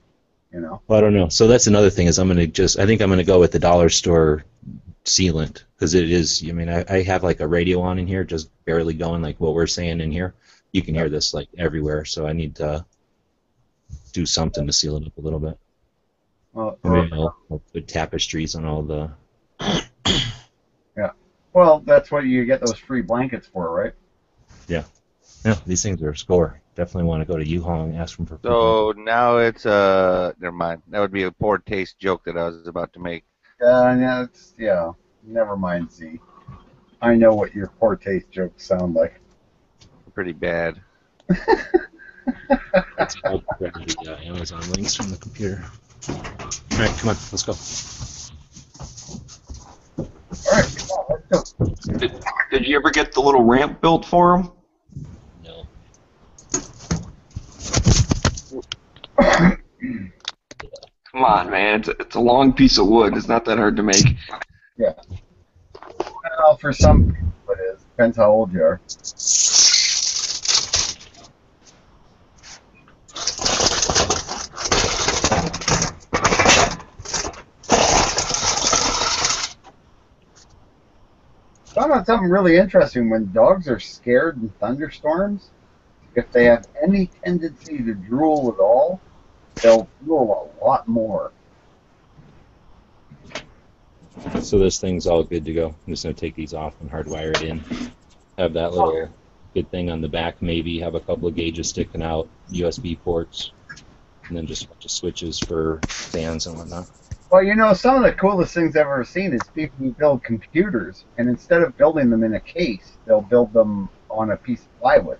[0.50, 0.80] You know.
[0.86, 1.28] Well, I don't know.
[1.28, 3.58] So that's another thing is I'm gonna just I think I'm gonna go with the
[3.58, 4.44] dollar store
[5.04, 6.44] sealant because it is.
[6.48, 9.40] I mean, I, I have like a radio on in here, just barely going like
[9.40, 10.34] what we're saying in here.
[10.72, 12.84] You can hear this like everywhere, so I need to
[14.12, 15.58] do something to seal it up a little bit.
[16.52, 19.10] Well, Maybe I'll, I'll put tapestries on all the.
[20.96, 21.10] Yeah.
[21.52, 23.94] Well, that's what you get those free blankets for, right?
[24.68, 24.84] Yeah,
[25.44, 26.60] Yeah, these things are a score.
[26.74, 28.38] Definitely want to go to U-Haul and ask them for.
[28.38, 30.82] free So now it's uh, never mind.
[30.88, 33.24] That would be a poor taste joke that I was about to make.
[33.62, 34.90] Uh, yeah, it's, yeah.
[35.22, 36.18] Never mind, Z.
[37.00, 39.20] I know what your poor taste jokes sound like.
[40.14, 40.80] Pretty bad.
[42.98, 45.64] Let's I'll grab the uh, Amazon links from the computer.
[46.08, 46.16] All
[46.78, 47.52] right, come on, let's go.
[49.98, 50.08] All
[50.52, 51.66] right, come on, let's go.
[51.98, 54.50] Did, did you ever get the little ramp built for him?
[55.44, 55.66] No.
[61.12, 61.80] Come on, man.
[61.80, 63.14] It's a, it's a long piece of wood.
[63.18, 64.16] It's not that hard to make.
[64.78, 64.94] Yeah.
[65.98, 67.82] Well, for some people it is.
[67.82, 68.80] Depends how old you are.
[81.74, 83.10] Found out something really interesting.
[83.10, 85.50] When dogs are scared in thunderstorms,
[86.14, 88.98] if they have any tendency to drool at all,
[89.62, 91.32] they'll drool a lot more.
[94.40, 95.68] So this thing's all good to go.
[95.68, 97.62] I'm just gonna take these off and hardwire it in.
[98.38, 99.08] Have that little
[99.54, 100.40] good thing on the back.
[100.42, 103.52] Maybe have a couple of gauges sticking out, USB ports,
[104.28, 106.86] and then just a bunch of switches for fans and whatnot.
[107.30, 110.22] Well, you know, some of the coolest things I've ever seen is people who build
[110.22, 114.60] computers, and instead of building them in a case, they'll build them on a piece
[114.60, 115.18] of plywood,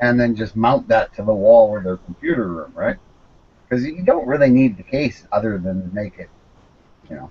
[0.00, 2.96] and then just mount that to the wall of their computer room, right?
[3.68, 6.30] Because you don't really need the case other than to make it,
[7.10, 7.30] you know,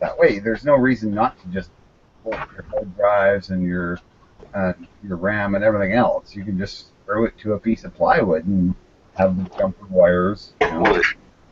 [0.00, 0.38] that way.
[0.38, 1.70] There's no reason not to just
[2.22, 4.00] pull your hard drives and your
[4.54, 6.34] uh, your RAM and everything else.
[6.34, 8.74] You can just throw it to a piece of plywood and
[9.14, 10.52] have the jumper wires.
[10.60, 11.06] You know, Well, it,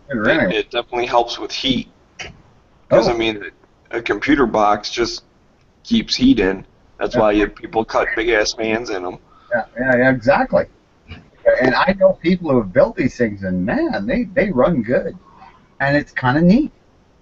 [0.09, 1.89] it it, definitely helps with heat.
[2.19, 3.13] Because Oh.
[3.13, 3.45] I mean,
[3.91, 5.25] a computer box just
[5.83, 6.65] keeps heat in.
[6.99, 9.19] That's why you, people cut big ass fans in them.
[9.51, 10.67] Yeah, yeah, yeah, exactly.
[11.61, 15.17] And I know people who have built these things, and man, they they run good,
[15.81, 16.73] and it's kind of neat.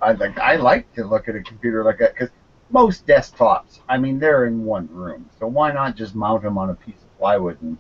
[0.01, 2.31] I like I like to look at a computer like that because
[2.71, 6.71] most desktops, I mean, they're in one room, so why not just mount them on
[6.71, 7.77] a piece of plywood and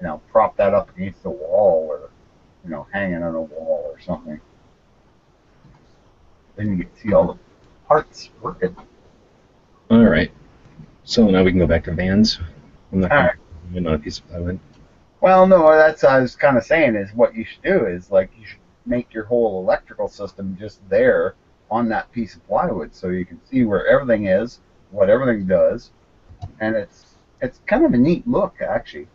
[0.00, 2.10] you know prop that up against the wall or
[2.64, 4.40] you know hang it on a wall or something.
[6.56, 7.38] Then you can see all the
[7.88, 8.76] parts working.
[9.90, 10.30] All right.
[11.04, 12.38] So now we can go back to vans.
[12.92, 13.32] I'm not All gonna.
[13.76, 14.58] I'm on a piece of plywood.
[15.22, 18.10] Well, no, that's what I was kind of saying is what you should do is
[18.10, 21.36] like you should make your whole electrical system just there
[21.70, 24.58] on that piece of plywood so you can see where everything is,
[24.90, 25.92] what everything does,
[26.58, 29.06] and it's it's kind of a neat look actually.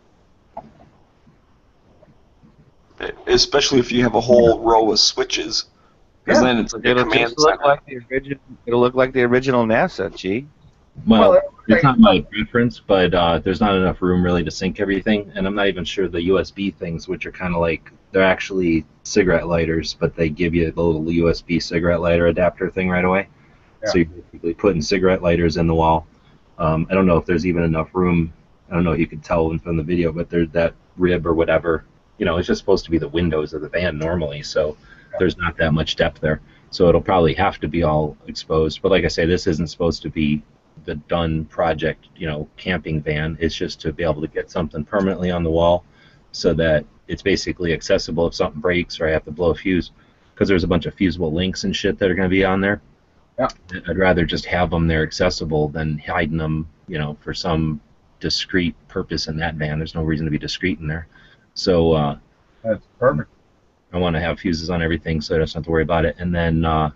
[3.26, 5.66] Especially if you have a whole row of switches.
[6.26, 6.40] Yeah.
[6.40, 7.64] then it's like It'll just look center.
[7.66, 8.40] like the original.
[8.64, 10.14] It'll look like the original NASA.
[10.16, 10.46] Gee.
[11.06, 14.80] Well, Well, it's not my preference, but uh, there's not enough room really to sink
[14.80, 18.22] everything, and I'm not even sure the USB things, which are kind of like they're
[18.22, 23.04] actually cigarette lighters, but they give you the little USB cigarette lighter adapter thing right
[23.04, 23.28] away.
[23.82, 23.90] Yeah.
[23.90, 26.06] So you're basically putting cigarette lighters in the wall.
[26.58, 28.32] Um, I don't know if there's even enough room.
[28.70, 31.34] I don't know if you could tell from the video, but there's that rib or
[31.34, 31.84] whatever.
[32.18, 34.76] You know, it's just supposed to be the windows of the van normally, so
[35.18, 36.40] there's not that much depth there.
[36.70, 38.82] So it'll probably have to be all exposed.
[38.82, 40.42] But like I say, this isn't supposed to be
[40.84, 43.36] the done project, you know, camping van.
[43.40, 45.84] It's just to be able to get something permanently on the wall
[46.32, 49.90] so that it's basically accessible if something breaks or I have to blow a fuse.
[50.34, 52.60] Because there's a bunch of fusible links and shit that are going to be on
[52.60, 52.80] there.
[53.38, 53.48] Yeah.
[53.88, 57.80] I'd rather just have them there accessible than hiding them, you know, for some
[58.20, 59.78] discreet purpose in that van.
[59.78, 61.08] There's no reason to be discreet in there.
[61.54, 62.18] So uh,
[62.62, 63.30] That's perfect.
[63.92, 66.16] I want to have fuses on everything so I don't have to worry about it.
[66.18, 66.90] And then uh,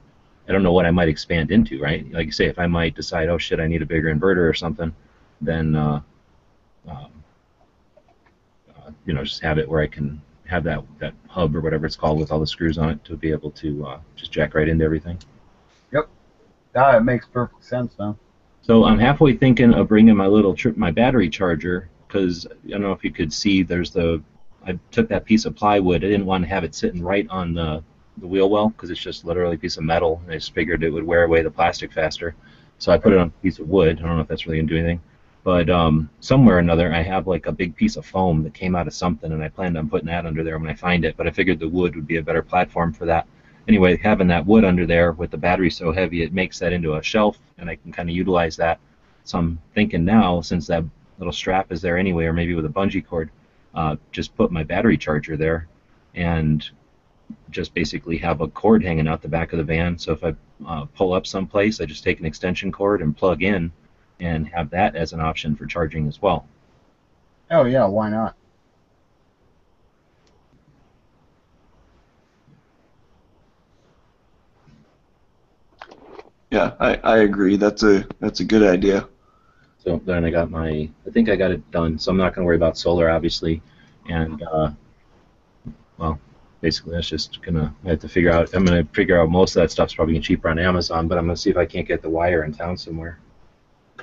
[0.53, 2.05] I don't know what I might expand into, right?
[2.12, 4.53] Like you say, if I might decide, oh shit, I need a bigger inverter or
[4.53, 4.95] something,
[5.41, 6.03] then uh,
[6.87, 7.25] um,
[8.69, 11.87] uh, you know, just have it where I can have that that hub or whatever
[11.87, 14.55] it's called with all the screws on it to be able to uh, just jack
[14.55, 15.19] right into everything.
[15.91, 16.11] Yep.
[16.75, 18.19] Yeah, it makes perfect sense now.
[18.61, 22.83] So I'm halfway thinking of bringing my little trip, my battery charger, because I don't
[22.83, 23.62] know if you could see.
[23.62, 24.23] There's the
[24.67, 26.05] I took that piece of plywood.
[26.05, 27.83] I didn't want to have it sitting right on the
[28.18, 30.20] the wheel well because it's just literally a piece of metal.
[30.25, 32.35] And I just figured it would wear away the plastic faster.
[32.79, 33.98] So I put it on a piece of wood.
[33.98, 35.01] I don't know if that's really gonna do anything,
[35.44, 38.75] but um, somewhere or another I have like a big piece of foam that came
[38.75, 41.16] out of something, and I planned on putting that under there when I find it.
[41.16, 43.27] But I figured the wood would be a better platform for that
[43.68, 46.94] anyway, having that wood under there with the battery so heavy, it makes that into
[46.94, 48.81] a shelf, and I can kind of utilize that.
[49.25, 50.85] So I'm thinking now, since that
[51.18, 53.31] little strap is there anyway, or maybe with a bungee cord,
[53.75, 55.68] uh, just put my battery charger there,
[56.14, 56.68] and
[57.51, 59.99] just basically have a cord hanging out the back of the van.
[59.99, 60.35] So if I
[60.67, 63.73] uh, pull up someplace, I just take an extension cord and plug in,
[64.21, 66.47] and have that as an option for charging as well.
[67.51, 68.37] Oh yeah, why not?
[76.51, 77.57] Yeah, I, I agree.
[77.57, 79.09] That's a that's a good idea.
[79.85, 81.99] So then I got my, I think I got it done.
[81.99, 83.61] So I'm not going to worry about solar, obviously.
[84.09, 84.71] And, uh,
[85.99, 86.21] well,
[86.62, 89.29] basically that's just going to, I have to figure out, I'm going to figure out
[89.29, 91.66] most of that stuff's probably cheaper on Amazon, but I'm going to see if I
[91.66, 93.18] can't get the wire in town somewhere.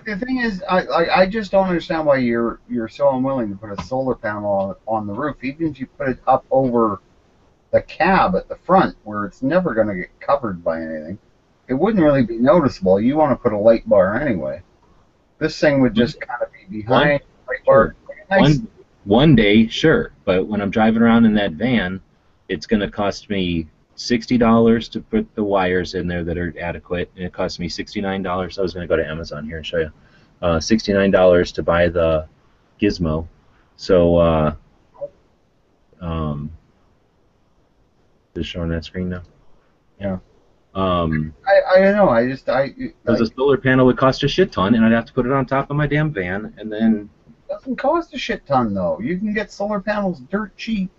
[0.05, 3.55] The thing is, I, I I just don't understand why you're you're so unwilling to
[3.55, 7.01] put a solar panel on, on the roof, even if you put it up over
[7.71, 11.17] the cab at the front, where it's never going to get covered by anything.
[11.67, 12.99] It wouldn't really be noticeable.
[12.99, 14.61] You want to put a light bar anyway.
[15.37, 17.95] This thing would just kind of be behind the light bar.
[18.29, 18.41] Nice.
[18.41, 18.67] One,
[19.05, 21.99] one day, sure, but when I'm driving around in that van,
[22.49, 27.11] it's going to cost me $60 to put the wires in there that are adequate,
[27.15, 28.25] and it cost me $69.
[28.25, 29.91] I was going to go to Amazon here and show you.
[30.41, 32.27] Uh, $69 to buy the
[32.81, 33.27] gizmo.
[33.75, 34.55] So, uh,
[36.01, 36.51] um,
[38.35, 39.23] is it showing that screen now?
[39.99, 40.19] Yeah.
[40.75, 42.09] Um, I, I know.
[42.09, 44.91] I just I because like, a solar panel would cost a shit ton, and I'd
[44.91, 48.13] have to put it on top of my damn van, and then it doesn't cost
[48.13, 48.99] a shit ton though.
[48.99, 50.91] You can get solar panels dirt cheap,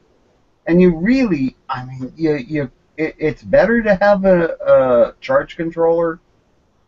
[0.71, 5.57] and you really, I mean, you you it, it's better to have a, a charge
[5.57, 6.21] controller,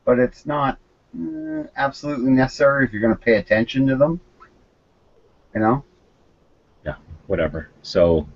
[0.04, 0.78] but it's not
[1.16, 4.20] mm, absolutely necessary if you're going to pay attention to them.
[5.52, 5.84] You know.
[6.86, 6.94] Yeah.
[7.26, 7.70] Whatever.
[7.82, 8.28] So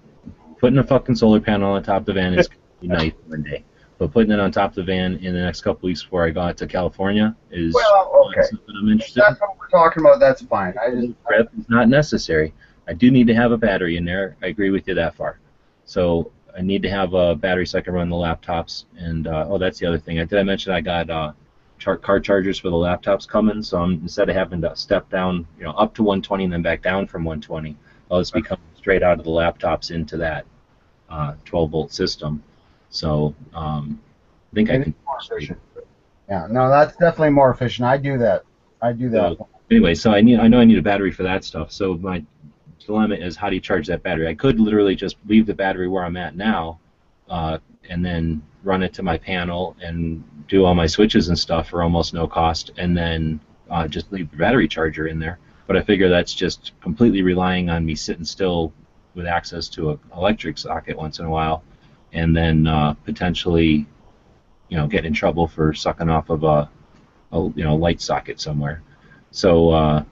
[0.58, 2.48] putting a fucking solar panel on top of the van is
[2.82, 3.64] nice one day,
[3.98, 6.30] but putting it on top of the van in the next couple weeks before I
[6.30, 8.42] go out to California is Well, okay.
[8.48, 9.26] something I'm interested in.
[9.28, 10.18] That's what we're talking about.
[10.18, 10.74] That's fine.
[10.84, 12.52] I just prep is not necessary.
[12.88, 14.36] I do need to have a battery in there.
[14.42, 15.38] I agree with you that far.
[15.84, 18.84] So I need to have a battery so I can run the laptops.
[18.96, 20.20] And uh, oh, that's the other thing.
[20.20, 21.32] I did I mention I got uh,
[21.78, 23.62] char- car chargers for the laptops coming.
[23.62, 26.62] So I'm, instead of having to step down, you know, up to 120 and then
[26.62, 27.76] back down from 120,
[28.10, 30.46] I'll just be coming straight out of the laptops into that
[31.08, 32.42] uh, 12 volt system.
[32.90, 34.00] So um,
[34.52, 34.94] I think I can.
[35.04, 35.58] more efficient.
[36.28, 37.86] Yeah, no, that's definitely more efficient.
[37.86, 38.44] I do that.
[38.82, 39.36] I do that.
[39.70, 41.72] anyway, so I need I know I need a battery for that stuff.
[41.72, 42.24] So my
[42.84, 44.28] dilemma is how do you charge that battery?
[44.28, 46.78] I could literally just leave the battery where I'm at now,
[47.28, 47.58] uh,
[47.88, 51.82] and then run it to my panel and do all my switches and stuff for
[51.82, 55.38] almost no cost, and then uh, just leave the battery charger in there.
[55.66, 58.72] But I figure that's just completely relying on me sitting still
[59.14, 61.64] with access to an electric socket once in a while,
[62.12, 63.86] and then uh, potentially,
[64.68, 66.68] you know, get in trouble for sucking off of a,
[67.32, 68.82] a you know light socket somewhere.
[69.30, 70.04] So, uh,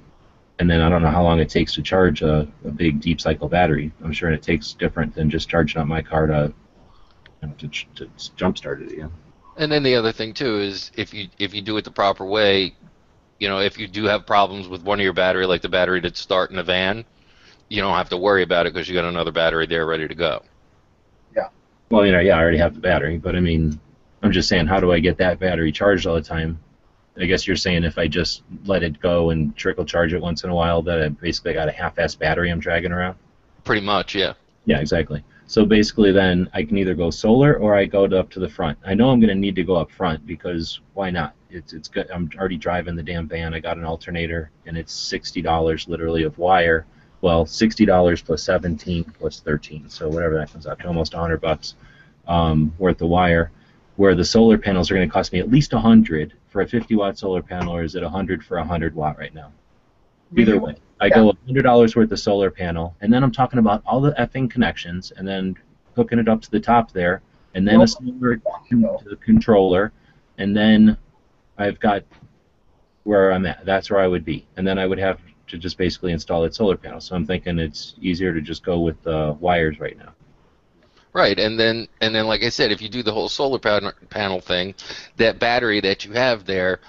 [0.58, 3.20] and then I don't know how long it takes to charge a, a big deep
[3.20, 3.92] cycle battery.
[4.04, 6.52] I'm sure it takes different than just charging up my car to,
[7.42, 9.10] you know, to, ch- to jumpstart it again.
[9.56, 12.24] And then the other thing too is if you if you do it the proper
[12.24, 12.74] way,
[13.38, 16.00] you know, if you do have problems with one of your battery, like the battery
[16.00, 17.04] that's starting the van,
[17.68, 20.14] you don't have to worry about it because you got another battery there ready to
[20.14, 20.42] go.
[21.34, 21.48] Yeah.
[21.90, 23.78] Well, you know, yeah, I already have the battery, but I mean,
[24.22, 26.58] I'm just saying, how do I get that battery charged all the time?
[27.16, 30.42] I guess you're saying if I just let it go and trickle charge it once
[30.44, 33.16] in a while, that I basically got a half-ass battery I'm dragging around.
[33.62, 34.34] Pretty much, yeah.
[34.64, 35.22] Yeah, exactly.
[35.46, 38.48] So basically, then I can either go solar or I go to, up to the
[38.48, 38.78] front.
[38.84, 41.34] I know I'm going to need to go up front because why not?
[41.50, 42.10] It's it's good.
[42.10, 43.54] I'm already driving the damn van.
[43.54, 46.84] I got an alternator, and it's sixty dollars literally of wire.
[47.20, 51.18] Well, sixty dollars plus seventeen plus thirteen, so whatever that comes out to, almost a
[51.18, 51.76] hundred bucks
[52.26, 53.52] um, worth of wire.
[53.96, 56.68] Where the solar panels are going to cost me at least a hundred for a
[56.68, 59.50] fifty watt solar panel, or is it hundred for a hundred watt right now?
[60.36, 63.82] Either way, I go hundred dollars worth of solar panel, and then I'm talking about
[63.84, 65.56] all the effing connections, and then
[65.96, 67.22] hooking it up to the top there,
[67.54, 68.36] and then a solar
[68.70, 69.92] con- to the controller,
[70.38, 70.96] and then
[71.58, 72.04] I've got
[73.02, 73.66] where I'm at.
[73.66, 76.54] That's where I would be, and then I would have to just basically install that
[76.54, 77.00] solar panel.
[77.00, 80.14] So I'm thinking it's easier to just go with the wires right now.
[81.14, 84.40] Right, and then and then like I said, if you do the whole solar panel
[84.40, 84.74] thing,
[85.16, 86.80] that battery that you have there,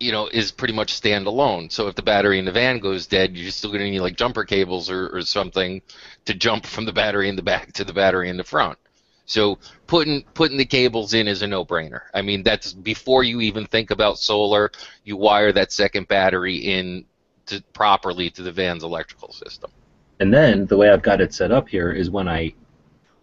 [0.00, 1.70] you know, is pretty much standalone.
[1.70, 4.16] So if the battery in the van goes dead, you're still going to need like
[4.16, 5.82] jumper cables or, or something
[6.24, 8.76] to jump from the battery in the back to the battery in the front.
[9.24, 12.00] So putting putting the cables in is a no-brainer.
[12.12, 14.72] I mean, that's before you even think about solar.
[15.04, 17.04] You wire that second battery in
[17.46, 19.70] to, properly to the van's electrical system.
[20.18, 22.52] And then the way I've got it set up here is when I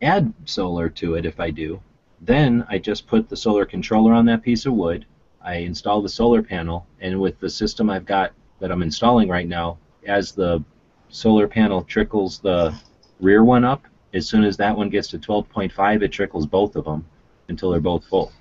[0.01, 1.79] add solar to it, if I do,
[2.21, 5.05] then I just put the solar controller on that piece of wood.
[5.43, 9.47] I install the solar panel, and with the system I've got that I'm installing right
[9.47, 10.63] now, as the
[11.09, 12.73] solar panel trickles the
[13.19, 13.83] rear one up,
[14.13, 17.05] as soon as that one gets to 12.5, it trickles both of them
[17.47, 18.31] until they're both full.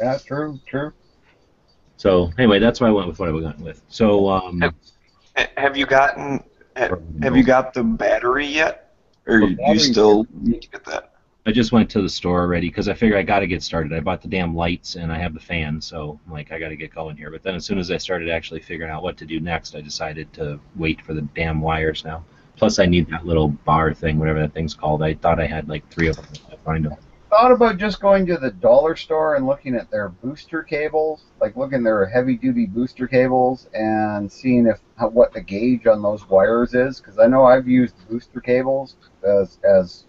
[0.00, 0.92] Yeah, true, true.
[1.96, 3.82] So anyway, that's why I went with what I went with.
[3.88, 4.60] So um,
[5.36, 6.42] Ha- Have you gotten?
[6.76, 8.83] ha- Have you got the battery yet,
[9.26, 11.10] or The you still need to get that?
[11.46, 13.92] I just went to the store already because I figured I got to get started.
[13.92, 16.70] I bought the damn lights and I have the fan, so I'm like I got
[16.70, 17.30] to get going here.
[17.30, 19.82] But then as soon as I started actually figuring out what to do next, I
[19.82, 22.24] decided to wait for the damn wires now.
[22.56, 25.02] Plus, I need that little bar thing, whatever that thing's called.
[25.02, 26.26] I thought I had like three of them.
[26.50, 26.94] I find them.
[27.36, 31.56] Thought about just going to the dollar store and looking at their booster cables, like
[31.56, 36.28] looking at their heavy duty booster cables and seeing if what the gauge on those
[36.28, 40.04] wires is, because I know I've used booster cables as as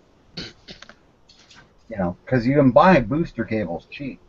[1.90, 4.20] you know, because you can buy booster cables cheap,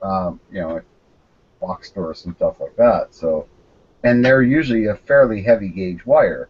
[0.00, 0.84] um, you know, at
[1.60, 3.12] box stores and stuff like that.
[3.12, 3.48] So,
[4.04, 6.48] and they're usually a fairly heavy gauge wire.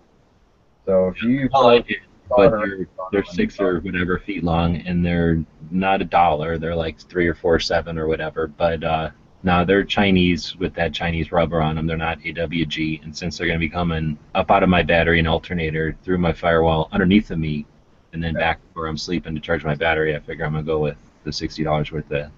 [0.85, 6.01] So if you did, but they're, they're six or whatever feet long, and they're not
[6.01, 6.59] a dollar.
[6.59, 8.47] They're like three or four seven or whatever.
[8.47, 9.11] But uh,
[9.43, 11.87] no, they're Chinese with that Chinese rubber on them.
[11.87, 15.19] They're not AWG, and since they're going to be coming up out of my battery
[15.19, 17.67] and alternator through my firewall underneath of me,
[18.13, 20.67] and then back where I'm sleeping to charge my battery, I figure I'm going to
[20.67, 22.31] go with the sixty dollars worth of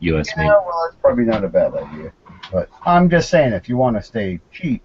[0.00, 0.28] U.S.
[0.36, 0.48] Yeah, made.
[0.48, 2.12] well, that's probably not a bad idea.
[2.52, 4.82] But I'm just saying, if you want to stay cheap,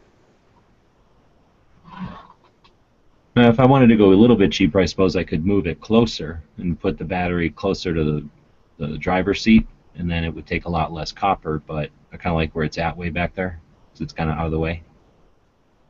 [3.41, 5.65] Now, if I wanted to go a little bit cheaper, I suppose I could move
[5.65, 8.29] it closer and put the battery closer to the,
[8.77, 9.65] the driver's seat,
[9.95, 11.59] and then it would take a lot less copper.
[11.65, 13.59] But I kind of like where it's at way back there,
[13.95, 14.83] so it's kind of out of the way.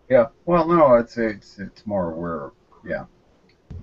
[0.09, 0.27] yeah.
[0.45, 2.51] Well, no, it's it's it's more where,
[2.85, 3.03] yeah.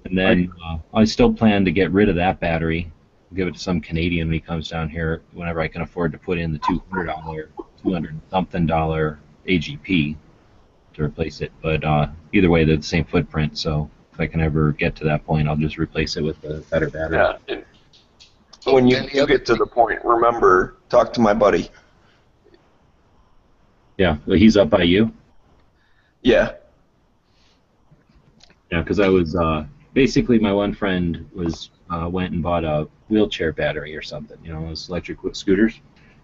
[0.07, 2.91] And then uh, I still plan to get rid of that battery,
[3.35, 6.19] give it to some Canadian when he comes down here, whenever I can afford to
[6.19, 7.51] put in the two hundred dollar,
[7.83, 10.17] two hundred something dollar AGM
[10.99, 11.51] to replace it.
[11.63, 15.05] But uh, either way, they're the same footprint, so if I can ever get to
[15.05, 17.17] that point, I'll just replace it with a better battery.
[17.17, 17.37] Yeah.
[17.49, 17.65] and
[18.75, 21.71] when you, you get to the point, remember, talk to my buddy.
[23.97, 25.13] Yeah, well, he's up by you.
[26.23, 26.55] Yeah.
[28.71, 32.87] Yeah, because I was uh, basically my one friend was uh, went and bought a
[33.09, 35.81] wheelchair battery or something, you know, those electric scooters,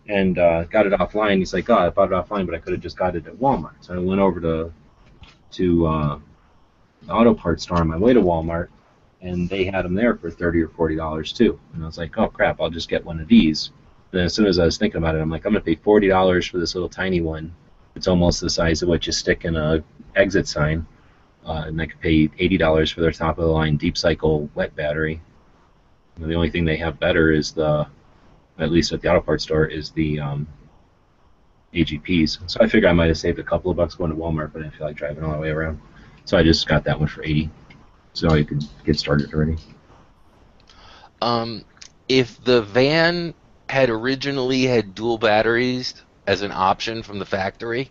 [0.08, 1.38] and uh, got it offline.
[1.38, 3.36] He's like, "Oh, I bought it offline, but I could have just got it at
[3.36, 4.72] Walmart." So I went over to
[5.52, 6.18] to uh,
[7.02, 8.68] the auto parts store on my way to Walmart,
[9.20, 11.58] and they had them there for thirty or forty dollars too.
[11.74, 13.70] And I was like, "Oh crap, I'll just get one of these."
[14.12, 16.08] And as soon as I was thinking about it, I'm like, "I'm gonna pay forty
[16.08, 17.54] dollars for this little tiny one.
[17.94, 19.82] It's almost the size of what you stick in a
[20.16, 20.86] exit sign."
[21.46, 24.48] uh, and I could pay eighty dollars for their top of the line deep cycle
[24.54, 25.20] wet battery.
[26.16, 27.86] And the only thing they have better is the,
[28.58, 30.46] at least at the auto parts store, is the um,
[31.74, 32.50] AGMs.
[32.50, 34.60] So I figure I might have saved a couple of bucks going to Walmart, but
[34.60, 35.80] I didn't feel like driving all the way around.
[36.24, 37.50] So I just got that one for eighty,
[38.12, 39.56] so I could get started already.
[41.20, 41.64] Um,
[42.08, 43.34] if the van
[43.68, 45.94] had originally had dual batteries
[46.26, 47.90] as an option from the factory,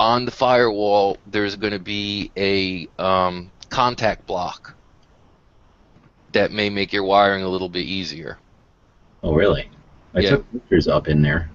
[0.00, 4.74] on the firewall there's going to be a um, contact block
[6.32, 8.38] that may make your wiring a little bit easier.
[9.22, 9.68] Oh really?
[10.14, 10.30] I Yeah.
[10.30, 11.50] took pictures up in there,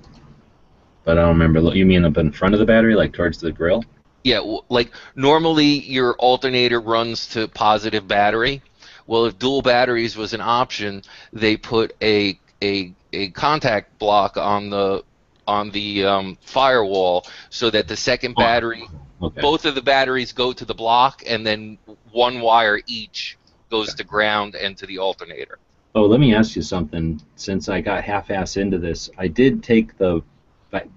[1.03, 1.59] but I don't remember.
[1.75, 3.83] You mean up in front of the battery, like towards the grill?
[4.23, 4.39] Yeah,
[4.69, 8.61] like normally your alternator runs to positive battery.
[9.05, 11.01] Well, if dual batteries was an option,
[11.33, 15.03] they put a a a contact block on the
[15.47, 18.41] on the um, firewall so that the second Oh.
[18.41, 18.83] battery,
[19.21, 19.39] Okay.
[19.41, 21.77] both of the batteries go to the block, and then
[22.11, 23.37] one wire each
[23.69, 25.57] goes to ground and to the alternator.
[25.97, 27.19] Oh, let me ask you something.
[27.37, 30.21] Since I got half-ass into this, I did take the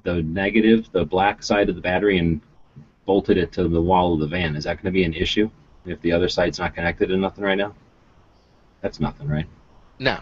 [0.02, 2.38] the negative, the black side of the battery, and
[3.06, 4.56] bolted it to the wall of the van.
[4.56, 5.50] Is that going to be an issue
[5.86, 7.74] if the other side's not connected to nothing right now?
[8.82, 9.46] That's nothing, right?
[10.00, 10.18] No,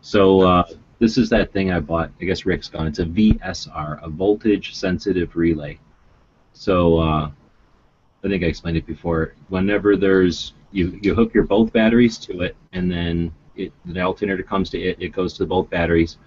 [0.00, 0.64] So uh,
[0.98, 2.10] this is that thing I bought.
[2.20, 2.88] I guess Rick's gone.
[2.88, 5.78] It's a VSR, a voltage sensitive relay.
[6.52, 7.30] So uh,
[8.24, 9.34] I think I explained it before.
[9.50, 14.42] Whenever there's you, you hook your both batteries to it, and then it, the alternator
[14.42, 14.96] comes to it.
[15.00, 16.18] It goes to both batteries.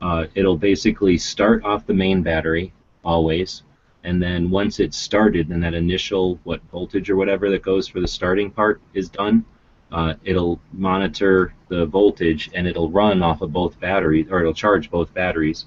[0.00, 2.72] Uh, it'll basically start off the main battery
[3.04, 3.64] always,
[4.04, 8.00] and then once it's started and that initial what voltage or whatever that goes for
[8.00, 9.44] the starting part is done,
[9.90, 14.90] uh, it'll monitor the voltage and it'll run off of both batteries or it'll charge
[14.90, 15.66] both batteries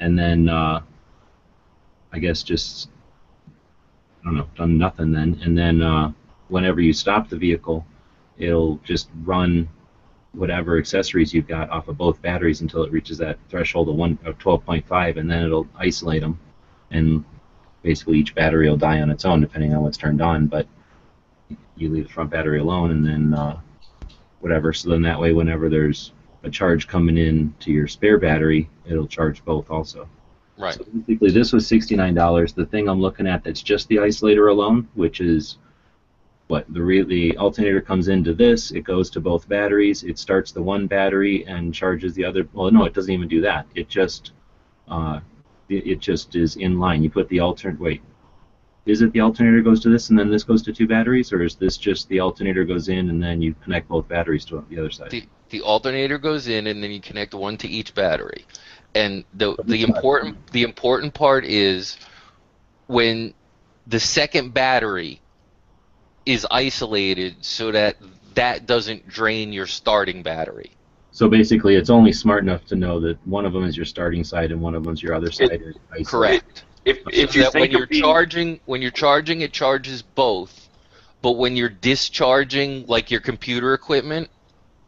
[0.00, 0.80] and then uh,
[2.12, 2.90] I guess just
[4.22, 6.12] I don't know done nothing then and then uh,
[6.48, 7.86] whenever you stop the vehicle
[8.38, 9.68] it'll just run
[10.32, 14.18] whatever accessories you've got off of both batteries until it reaches that threshold of one
[14.24, 16.38] of 12.5 and then it'll isolate them
[16.90, 17.24] and
[17.82, 20.66] basically each battery will die on its own depending on what's turned on but
[21.76, 23.58] you leave the front battery alone and then uh,
[24.40, 24.72] whatever.
[24.72, 29.06] So then that way, whenever there's a charge coming in to your spare battery, it'll
[29.06, 30.08] charge both also.
[30.58, 30.74] right.
[30.74, 32.52] So basically, this was sixty-nine dollars.
[32.52, 35.58] The thing I'm looking at that's just the isolator alone, which is
[36.48, 38.70] what the re- the alternator comes into this.
[38.70, 40.02] It goes to both batteries.
[40.02, 42.46] It starts the one battery and charges the other.
[42.52, 43.66] Well, no, it doesn't even do that.
[43.74, 44.32] It just
[44.88, 45.20] uh,
[45.68, 47.02] it, it just is in line.
[47.02, 47.80] You put the alternate.
[47.80, 48.02] Wait,
[48.86, 51.42] is it the alternator goes to this and then this goes to two batteries, or
[51.42, 54.78] is this just the alternator goes in and then you connect both batteries to the
[54.78, 55.10] other side?
[55.10, 58.44] The, the alternator goes in, and then you connect one to each battery.
[58.94, 61.96] And the the important the important part is
[62.86, 63.34] when
[63.86, 65.20] the second battery
[66.26, 67.96] is isolated, so that
[68.34, 70.72] that doesn't drain your starting battery.
[71.12, 74.24] So basically, it's only smart enough to know that one of them is your starting
[74.24, 75.62] side and one of them is your other side.
[75.96, 76.08] is.
[76.08, 76.64] Correct.
[76.84, 80.02] If So if you that when think you're being, charging when you're charging it charges
[80.02, 80.68] both,
[81.22, 84.28] but when you're discharging like your computer equipment,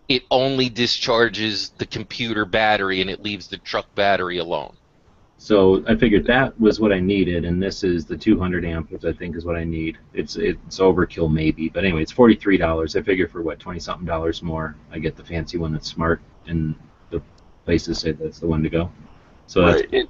[0.09, 4.77] it only discharges the computer battery and it leaves the truck battery alone.
[5.39, 9.05] So I figured that was what I needed, and this is the 200 amp, which
[9.05, 9.99] I think is what I need.
[10.15, 12.97] It's it's overkill maybe, but anyway, it's forty-three dollars.
[12.97, 16.23] I figure for what twenty something dollars more, I get the fancy one that's smart,
[16.47, 16.75] and
[17.11, 17.21] the
[17.67, 18.91] places say that's the one to go.
[19.47, 19.89] So Right.
[19.93, 20.09] It,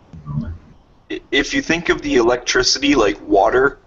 [1.31, 3.79] if you think of the electricity like water,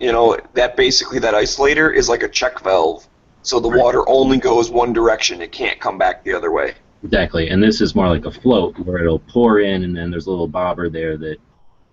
[0.00, 3.06] you know that basically that isolator is like a check valve.
[3.42, 3.78] So the Right.
[3.78, 6.74] water only goes one direction; it can't come back the other way.
[7.06, 10.26] Exactly, and this is more like a float where it'll pour in, and then there's
[10.26, 11.36] a little bobber there that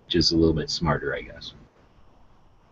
[0.08, 1.52] just a little bit smarter, I guess.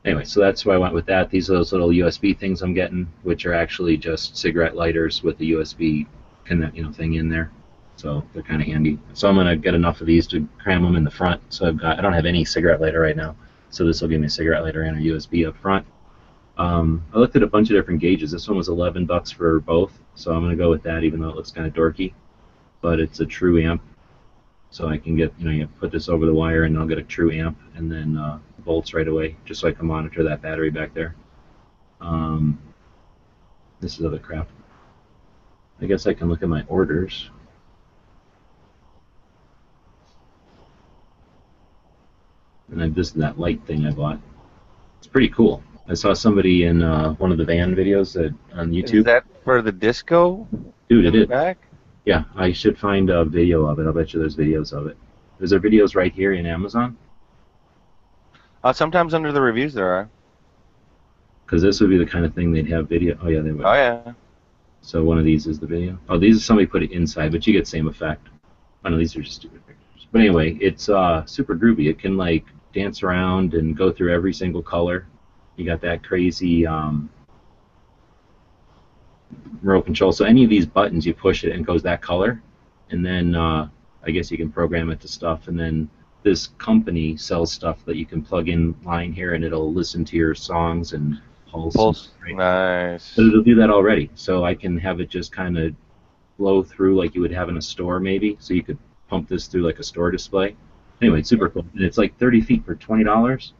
[0.04, 1.30] Anyway, so that's why I went with that.
[1.30, 5.38] These are those little USB things I'm getting, which are actually just cigarette lighters with
[5.38, 6.08] the USB
[6.44, 7.52] connect, you know, thing in there.
[7.94, 8.98] So they're kind of handy.
[9.12, 11.40] So I'm gonna get enough of these to cram them in the front.
[11.50, 13.36] So I've got I don't have any cigarette lighter right now,
[13.70, 15.86] so this will give me a cigarette lighter and a USB up front.
[16.58, 18.32] Um, I looked at a bunch of different gauges.
[18.32, 21.28] This one was 11 bucks for both, so I'm gonna go with that, even though
[21.28, 22.14] it looks kind of dorky
[22.82, 23.80] but it's a true amp.
[24.70, 26.98] So I can get, you know, you put this over the wire and I'll get
[26.98, 30.42] a true amp and then uh, volts right away, just so I can monitor that
[30.42, 31.14] battery back there.
[32.00, 32.58] Um,
[33.80, 34.48] this is other crap.
[35.80, 37.30] I guess I can look at my orders.
[42.70, 44.18] And then this is that light thing I bought.
[44.98, 45.62] It's pretty cool.
[45.88, 49.00] I saw somebody in uh, one of the van videos that on YouTube.
[49.00, 50.46] Is that for the disco?
[50.88, 51.26] Dude, it is.
[51.26, 51.58] Back?
[52.04, 53.86] Yeah, I should find a video of it.
[53.86, 54.96] I'll bet you there's videos of it.
[55.40, 56.96] Is there videos right here in Amazon?
[58.64, 60.08] Uh, sometimes under the reviews there are.
[61.44, 63.18] Because this would be the kind of thing they'd have video.
[63.22, 63.64] Oh yeah, they would.
[63.64, 64.12] Oh yeah.
[64.80, 65.98] So one of these is the video.
[66.08, 68.28] Oh, these are somebody put it inside, but you get same effect.
[68.84, 70.06] Oh no, these are just stupid pictures.
[70.10, 71.88] But anyway, it's uh, super groovy.
[71.88, 72.44] It can like
[72.74, 75.06] dance around and go through every single color.
[75.56, 77.10] You got that crazy um,
[79.62, 80.12] remote control.
[80.12, 82.42] So any of these buttons, you push it and it goes that color,
[82.90, 83.68] and then uh,
[84.04, 85.48] I guess you can program it to stuff.
[85.48, 85.88] And then
[86.22, 90.16] this company sells stuff that you can plug in line here, and it'll listen to
[90.16, 91.74] your songs and pulse.
[91.74, 92.10] Pulse.
[92.22, 92.36] right?
[92.36, 93.14] Nice.
[93.16, 94.10] But it'll do that already.
[94.14, 95.74] So I can have it just kind of
[96.38, 98.36] blow through like you would have in a store, maybe.
[98.40, 100.56] So you could pump this through like a store display.
[101.00, 101.66] Anyway, it's super cool.
[101.74, 103.52] And it's like 30 feet for $20,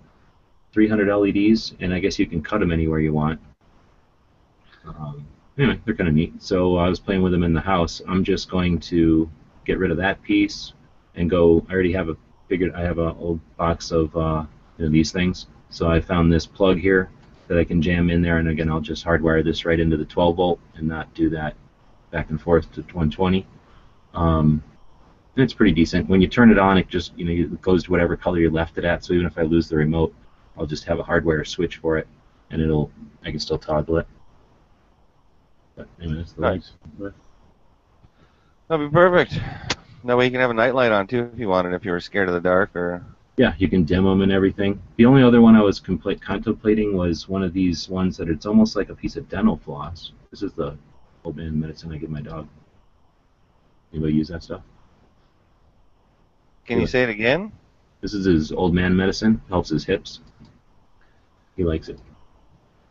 [0.73, 3.41] 300 LEDs, and I guess you can cut them anywhere you want.
[4.87, 5.27] Um,
[5.59, 6.43] anyway, they're kind of neat.
[6.43, 8.01] So I was playing with them in the house.
[8.09, 9.31] I'm just going to
[9.65, 10.73] get rid of that piece
[11.15, 11.65] and go.
[11.69, 12.17] I already have a
[12.49, 12.75] figured.
[12.75, 14.45] I have an old box of uh,
[14.79, 15.47] you know, these things.
[15.71, 17.11] So I found this plug here
[17.49, 20.05] that I can jam in there, and again, I'll just hardwire this right into the
[20.05, 21.55] 12 volt and not do that
[22.11, 23.47] back and forth to 120.
[24.15, 24.63] Um,
[25.35, 26.09] and it's pretty decent.
[26.09, 28.51] When you turn it on, it just you know it goes to whatever color you
[28.51, 29.05] left it at.
[29.05, 30.15] So even if I lose the remote,
[30.57, 32.07] I'll just have a hardware switch for it,
[32.51, 32.91] and it'll
[33.25, 34.07] I can still toggle it.
[35.77, 36.73] But that's the Nice.
[38.69, 39.39] That'd be perfect.
[40.05, 42.01] That way you can have a nightlight on too if you wanted, if you were
[42.01, 43.05] scared of the dark or.
[43.37, 44.81] Yeah, you can dim them and everything.
[44.97, 48.45] The only other one I was compla- contemplating was one of these ones that it's
[48.45, 50.13] almost like a piece of dental floss.
[50.31, 50.77] This is the
[51.25, 52.49] old man medicine I give my dog.
[53.93, 54.63] Anybody use that stuff?
[56.67, 57.53] Can you say it again?
[58.01, 59.41] This is his old man medicine.
[59.49, 60.21] Helps his hips.
[61.57, 61.99] He likes it.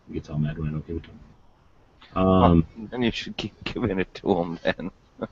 [0.07, 1.19] He gets all mad when I don't give it to him.
[2.15, 4.91] Um, And you should keep giving it to them then.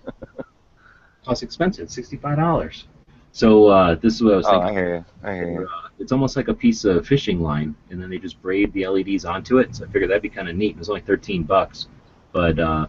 [1.25, 2.85] costs expensive, sixty-five dollars.
[3.31, 4.69] So uh, this is what I was Oh, thinking.
[4.69, 5.05] I hear you.
[5.23, 5.67] I hear you.
[5.67, 8.87] Uh, it's almost like a piece of fishing line, and then they just braid the
[8.87, 9.75] LEDs onto it.
[9.75, 10.71] So I figured that'd be kind of neat.
[10.71, 11.87] It was only 13 bucks,
[12.31, 12.87] but uh,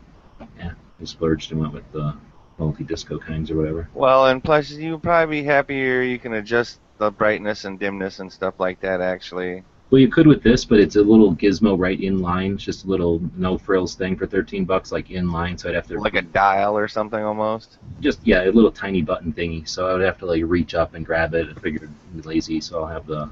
[0.59, 2.15] yeah, I splurged and went with the
[2.59, 3.89] multi-disco kinds or whatever.
[3.95, 6.03] Well, and plus you'll probably be happier.
[6.03, 9.01] You can adjust the brightness and dimness and stuff like that.
[9.01, 12.55] Actually, Well, you could with this, but it's a little gizmo right in line.
[12.55, 15.59] It's just a little no frills thing for 13 bucks, like in line.
[15.59, 17.79] So I'd have to like a dial or something almost.
[18.01, 19.69] just yeah, a little tiny button thingy.
[19.69, 21.49] So I would have to like reach up and grab it.
[21.49, 23.29] I figured I'm lazy, so I'll have the,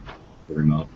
[0.49, 0.89] the remote.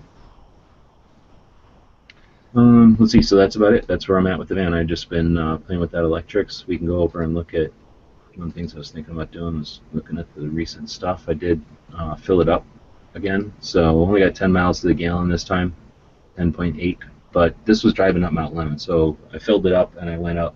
[2.57, 3.23] Um, let's see.
[3.23, 3.87] So that's about it.
[3.87, 4.75] That's where I'm at with the van.
[4.75, 6.67] I've just been uh, playing with that electrics.
[6.67, 7.71] We can go over and look at
[8.35, 11.27] one of the things I was thinking about doing was looking at the recent stuff.
[11.29, 11.63] I did
[11.97, 12.65] uh, fill it up
[13.15, 15.75] again, so only got 10 miles to the gallon this time,
[16.39, 16.99] 10.8.
[17.33, 20.39] But this was driving up Mount Lemmon, so I filled it up and I went
[20.39, 20.55] up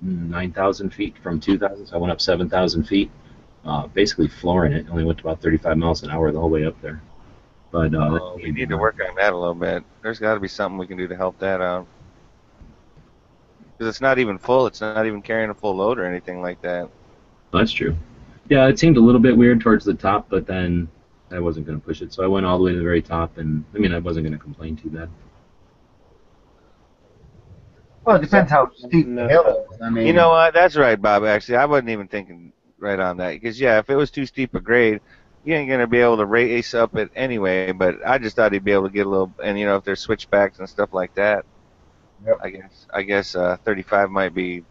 [0.00, 3.10] 9,000 feet from 2,000, so I went up 7,000 feet,
[3.64, 4.86] uh, basically flooring it.
[4.90, 7.02] Only went about 35 miles an hour the whole way up there.
[7.70, 9.82] But uh, Oh, we need to work on that a little bit.
[10.02, 11.86] There's got to be something we can do to help that out.
[13.72, 14.66] Because it's not even full.
[14.68, 16.88] It's not even carrying a full load or anything like that.
[17.52, 17.96] That's true.
[18.48, 20.88] Yeah, it seemed a little bit weird towards the top, but then
[21.34, 23.02] I wasn't going to push it, so I went all the way to the very
[23.02, 25.10] top, and I mean, I wasn't going to complain too bad.
[28.04, 29.80] Well, it depends how steep the hill is.
[29.80, 30.52] I mean, You know what?
[30.52, 31.24] That's right, Bob.
[31.24, 33.32] Actually, I wasn't even thinking right on that.
[33.32, 35.00] Because yeah, if it was too steep a grade,
[35.44, 37.72] you ain't gonna be able to race up it anyway.
[37.72, 39.84] But I just thought he'd be able to get a little, and you know, if
[39.84, 41.46] there's switchbacks and stuff like that.
[42.26, 42.38] Yep.
[42.42, 44.64] I guess I guess uh, 35 might be.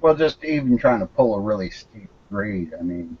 [0.00, 2.72] Well, just even trying to pull a really steep grade.
[2.78, 3.16] I mean,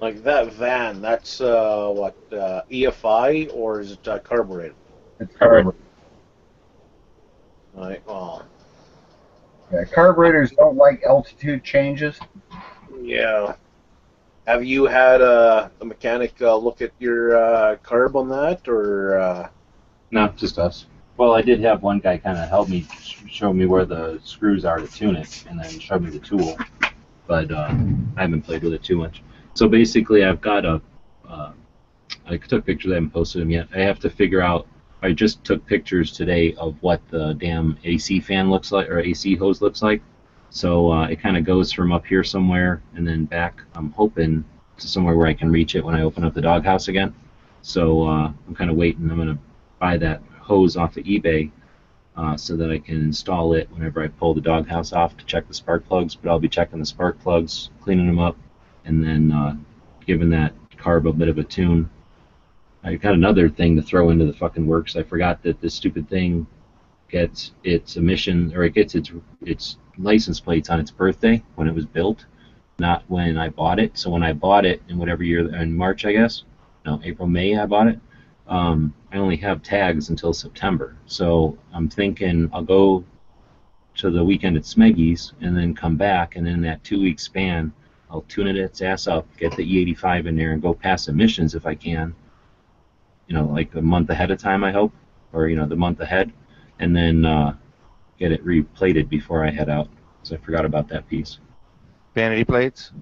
[0.00, 4.74] Like that van, that's uh, what uh, EFI or is it uh, carbureted?
[5.20, 5.76] it's carburetor.
[7.74, 8.02] Right.
[8.06, 8.44] Well,
[9.72, 12.18] Yeah, carburetors don't like altitude changes.
[13.00, 13.54] yeah.
[14.46, 19.18] Have you had uh, the mechanic uh, look at your uh, carb on that, or
[19.20, 19.48] uh,
[20.10, 20.86] No, just us.
[21.22, 22.84] Well, I did have one guy kind of help me
[23.30, 26.58] show me where the screws are to tune it, and then show me the tool.
[27.28, 27.72] But uh,
[28.16, 29.22] I haven't played with it too much.
[29.54, 30.82] So basically, I've got a.
[31.24, 31.52] Uh,
[32.26, 32.90] I took pictures.
[32.90, 33.68] I haven't posted them yet.
[33.72, 34.66] I have to figure out.
[35.00, 39.36] I just took pictures today of what the damn AC fan looks like, or AC
[39.36, 40.02] hose looks like.
[40.50, 43.62] So uh, it kind of goes from up here somewhere and then back.
[43.76, 44.44] I'm hoping
[44.78, 47.14] to somewhere where I can reach it when I open up the doghouse again.
[47.60, 49.08] So uh, I'm kind of waiting.
[49.08, 49.38] I'm gonna
[49.78, 51.50] buy that hose off of eBay
[52.16, 55.48] uh, so that I can install it whenever I pull the doghouse off to check
[55.48, 56.14] the spark plugs.
[56.14, 58.36] But I'll be checking the spark plugs, cleaning them up,
[58.84, 59.56] and then uh,
[60.06, 61.88] giving that carb a bit of a tune.
[62.84, 64.96] I got another thing to throw into the fucking works.
[64.96, 66.46] I forgot that this stupid thing
[67.08, 69.12] gets its emission or it gets its
[69.42, 72.24] its license plates on its birthday when it was built,
[72.78, 73.96] not when I bought it.
[73.96, 76.42] So when I bought it in whatever year in March, I guess,
[76.84, 78.00] no April May I bought it.
[78.46, 80.96] Um, I only have tags until September.
[81.06, 83.04] So I'm thinking I'll go
[83.96, 87.72] to the weekend at Smeggy's and then come back, and in that two week span,
[88.10, 91.54] I'll tune it its ass up, get the E85 in there, and go past emissions
[91.54, 92.14] if I can.
[93.26, 94.92] You know, like a month ahead of time, I hope,
[95.32, 96.32] or you know, the month ahead,
[96.78, 97.56] and then uh,
[98.18, 99.88] get it replated before I head out.
[100.20, 101.38] Because I forgot about that piece.
[102.14, 102.92] Vanity plates?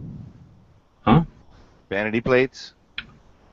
[1.02, 1.24] Huh?
[1.88, 2.74] Vanity plates?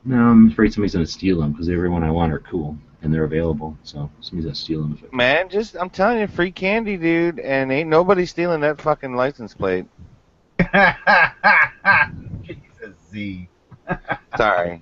[0.08, 3.24] No, I'm afraid somebody's gonna steal them because everyone I want are cool and they're
[3.24, 3.76] available.
[3.82, 4.94] So somebody's gonna steal them.
[4.94, 8.80] If it, Man, just I'm telling you, free candy, dude, and ain't nobody stealing that
[8.80, 9.84] fucking license plate.
[12.42, 13.50] Jesus, Z.
[14.38, 14.80] Sorry.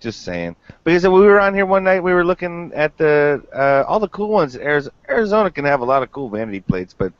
[0.00, 0.54] Just saying.
[0.84, 4.08] Because we were on here one night, we were looking at the uh, all the
[4.08, 4.54] cool ones.
[4.54, 7.14] Arizona can have a lot of cool vanity plates, but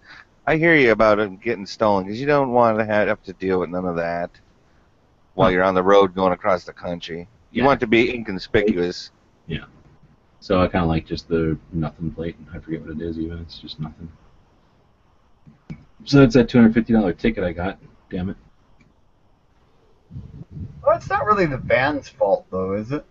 [0.47, 3.33] I hear you about it getting stolen because you don't want to have, have to
[3.33, 4.30] deal with none of that
[5.35, 7.28] while you're on the road going across the country.
[7.51, 7.66] You Yeah.
[7.66, 9.11] want to be inconspicuous.
[9.47, 9.64] Yeah.
[10.41, 12.37] So I kind of like just the nothing plate.
[12.53, 13.39] I forget what it is even.
[13.39, 14.11] It's just nothing.
[16.05, 17.78] So that's that two hundred fifty dollar ticket I got.
[18.11, 18.37] Damn it.
[20.85, 23.05] Well, it's not really the van's fault, though, is it?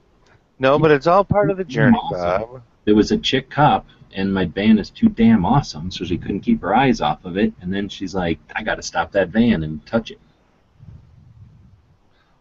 [0.59, 2.51] No, but it's all part of the journey, Awesome.
[2.51, 2.61] Bob.
[2.85, 6.41] There was a chick cop, and my van is too damn awesome, so she couldn't
[6.41, 7.53] keep her eyes off of it.
[7.61, 10.19] And then she's like, "I got to stop that van and touch it."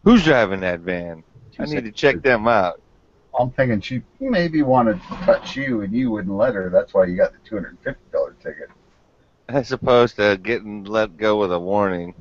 [0.03, 1.23] Who's driving that van?
[1.59, 2.81] I need to check them out.
[3.39, 6.69] I'm thinking she maybe wanted to touch you, and you wouldn't let her.
[6.69, 8.69] That's why you got the two hundred and fifty dollar ticket.
[9.47, 12.13] As opposed to getting let go with a warning.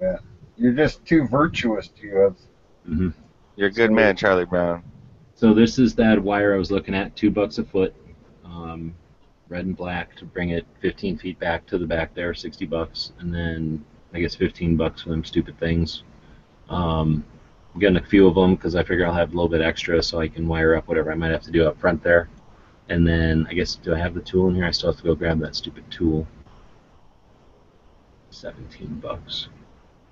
[0.00, 0.18] Yeah,
[0.56, 2.46] you're just too virtuous to us.
[2.86, 3.10] hmm
[3.56, 4.82] You're a good So- man, Charlie Brown.
[5.34, 7.94] So this is that wire I was looking at, two bucks a foot,
[8.44, 8.94] um,
[9.48, 13.12] red and black to bring it 15 feet back to the back there, 60 bucks,
[13.20, 13.82] and then
[14.12, 16.02] I guess 15 bucks for them stupid things.
[16.70, 17.24] Um,
[17.74, 20.02] I'm getting a few of them because I figure I'll have a little bit extra
[20.02, 22.28] so I can wire up whatever I might have to do up front there.
[22.88, 24.64] And then I guess do I have the tool in here?
[24.64, 26.26] I still have to go grab that stupid tool.
[28.30, 29.48] 17 bucks.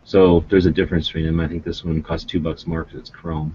[0.05, 1.41] So there's a difference between them.
[1.41, 3.55] I think this one costs two bucks more because it's chrome.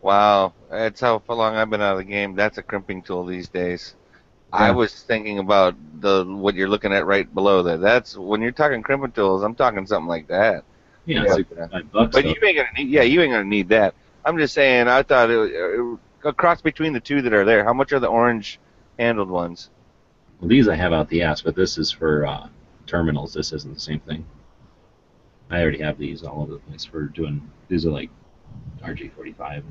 [0.00, 2.36] Wow, that's how long I've been out of the game.
[2.36, 3.94] That's a crimping tool these days.
[4.52, 7.80] I was thinking about the what you're looking at right below that.
[7.80, 9.42] That's when you're talking crimping tools.
[9.42, 10.64] I'm talking something like that.
[11.04, 11.34] Yeah, Yeah.
[11.34, 12.12] it's like five bucks.
[12.14, 12.30] But though.
[12.30, 12.88] you ain't gonna need.
[12.88, 13.94] Yeah, you ain't gonna need that.
[14.24, 14.88] I'm just saying.
[14.88, 17.64] I thought it, it, a cross between the two that are there.
[17.64, 18.58] How much are the orange
[18.98, 19.70] handled ones?
[20.40, 22.48] Well, these I have out the ass, but this is for uh,
[22.86, 23.32] terminals.
[23.34, 24.24] This isn't the same thing.
[25.50, 27.40] I already have these all over the place for doing.
[27.68, 28.10] These are like
[28.82, 29.62] RJ45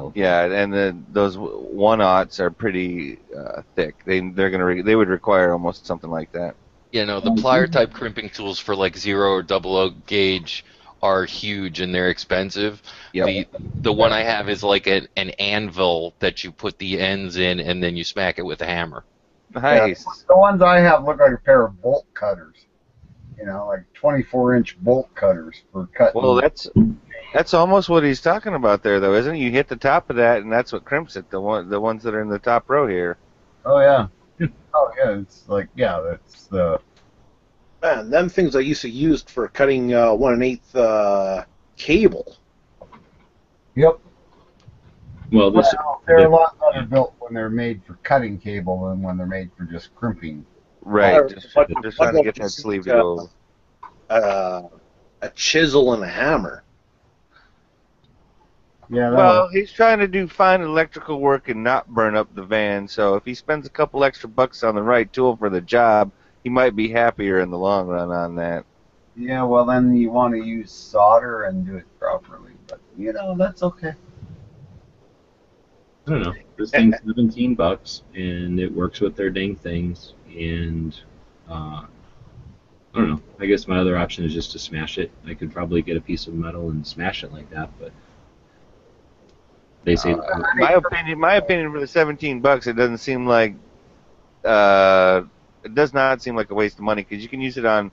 [0.00, 0.22] telephone.
[0.22, 3.96] Yeah, and the, those one aughts are pretty uh, thick.
[4.04, 6.54] They they're gonna re, they would require almost something like that.
[6.92, 10.64] You know, the plier type crimping tools for like zero or double O gauge
[11.02, 12.82] are huge and they're expensive.
[13.12, 13.26] Yep.
[13.26, 13.46] The
[13.82, 17.60] the one I have is like an, an anvil that you put the ends in
[17.60, 19.04] and then you smack it with a hammer.
[19.54, 20.04] Nice.
[20.28, 22.56] The ones I have look like a pair of bolt cutters.
[23.38, 26.20] You know, like 24 inch bolt cutters for cutting.
[26.20, 26.68] Well, that's
[27.32, 29.38] that's almost what he's talking about there, though, isn't it?
[29.38, 31.30] You hit the top of that, and that's what crimps it.
[31.30, 33.16] The one, the ones that are in the top row here.
[33.64, 34.06] Oh yeah.
[34.72, 35.18] Oh yeah.
[35.18, 36.00] It's like yeah.
[36.00, 36.80] That's the
[37.82, 41.44] Man, them things I used to use for cutting uh, one and eighth uh,
[41.76, 42.36] cable.
[43.74, 43.98] yep.
[45.32, 49.00] Well, this Well, they're a lot better built when they're made for cutting cable than
[49.00, 50.44] when they're made for just crimping.
[50.82, 51.14] Right.
[51.16, 53.30] Or- Just, but- just but trying to get that sleeve to uh, go.
[54.10, 54.62] Uh,
[55.22, 56.62] a chisel and a hammer.
[58.90, 59.10] Yeah.
[59.10, 62.88] Well, he's trying to do fine electrical work and not burn up the van.
[62.88, 66.10] So if he spends a couple extra bucks on the right tool for the job,
[66.42, 68.64] he might be happier in the long run on that.
[69.16, 69.44] yeah.
[69.44, 72.52] Well, then you want to use solder and do it properly.
[72.66, 73.94] But you know that's okay.
[76.06, 76.34] I don't know.
[76.58, 80.14] This thing's 17 bucks, and it works with their dang things.
[80.36, 80.98] And
[81.48, 81.84] uh,
[82.94, 83.22] I don't know.
[83.38, 85.10] I guess my other option is just to smash it.
[85.26, 87.92] I could probably get a piece of metal and smash it like that, but
[89.84, 93.54] they say Uh, my opinion, my opinion for the 17 bucks, it doesn't seem like,
[94.44, 95.22] uh,
[95.64, 97.90] it does not seem like a waste of money because you can use it on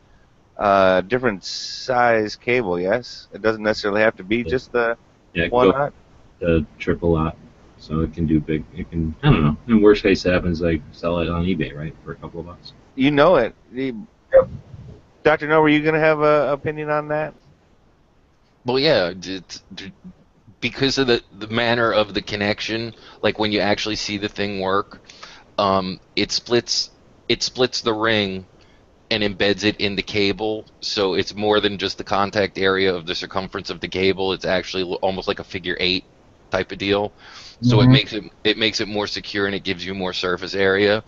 [0.58, 2.80] uh, different size cable.
[2.80, 4.98] Yes, it doesn't necessarily have to be just the
[5.34, 5.94] yeah, one go knot.
[6.40, 7.38] the triple lot,
[7.78, 8.64] so it can do big.
[8.76, 9.16] It can.
[9.24, 9.58] I don't know.
[9.68, 12.46] In worst case, it happens like sell it on eBay, right, for a couple of
[12.48, 12.74] bucks.
[12.96, 13.56] You know it.
[13.72, 14.08] You-
[15.24, 17.34] Doctor No, were you gonna have a opinion on that?
[18.66, 19.92] Well, yeah, it's, d-
[20.68, 22.94] because of the the manner of the connection,
[23.24, 25.02] like when you actually see the thing work,
[25.58, 26.92] um, it splits
[27.30, 28.48] it splits the ring
[29.12, 33.06] and embeds it in the cable, so it's more than just the contact area of
[33.06, 34.34] the circumference of the cable.
[34.34, 36.06] It's actually almost like a figure eight
[36.52, 37.16] type of deal.
[37.62, 37.92] So it Mhm.
[37.92, 41.04] makes it it makes it more secure and it gives you more surface area.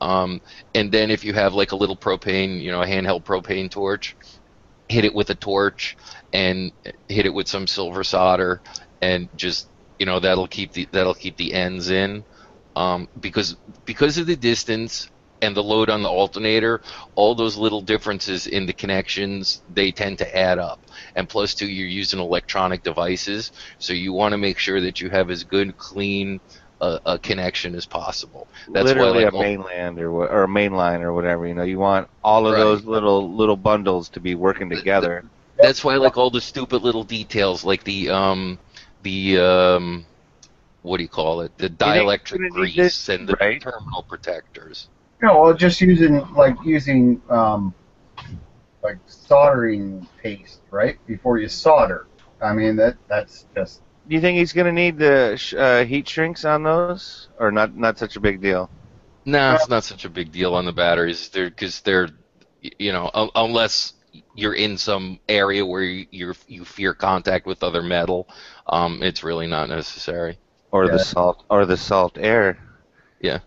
[0.00, 0.40] Um,
[0.74, 4.16] and then if you have like a little propane, you know, a handheld propane torch,
[4.88, 5.96] hit it with a torch
[6.32, 6.72] and
[7.08, 8.62] hit it with some silver solder
[9.02, 9.68] and just
[9.98, 12.24] you know that'll keep the that'll keep the ends in
[12.76, 15.08] um, because because of the distance
[15.42, 16.80] and the load on the alternator
[17.14, 21.66] all those little differences in the connections they tend to add up and plus two
[21.68, 25.76] you're using electronic devices so you want to make sure that you have as good
[25.76, 26.40] clean
[26.80, 30.72] uh, a connection as possible that's Literally why like, a mainland or or a main
[30.74, 31.46] line or whatever.
[31.46, 32.56] You know, you want all of Right.
[32.56, 35.26] those little little bundles to be working together.
[35.60, 38.58] that's why like all the stupid little details like the um
[39.08, 40.06] the um
[40.82, 43.60] what do you call it the dielectric gonna grease this, and the right?
[43.60, 44.88] terminal protectors
[45.22, 47.74] No, well, just using like using um,
[48.82, 50.98] like soldering paste, right?
[51.06, 52.06] Before you solder.
[52.40, 56.08] I mean that that's just Do you think he's gonna need the sh- uh, heat
[56.08, 57.76] shrinks on those, or not?
[57.76, 58.72] Not such a big deal.
[59.24, 62.08] no it's not such a big deal on the batteries they're because they're
[62.78, 63.92] you know un- unless
[64.34, 68.28] you're in some area where you you're, fear contact with other metal
[68.66, 70.38] um it's really not necessary
[70.70, 70.92] Or Yeah.
[70.92, 72.58] the salt, or the salt air.
[73.20, 73.38] Yeah.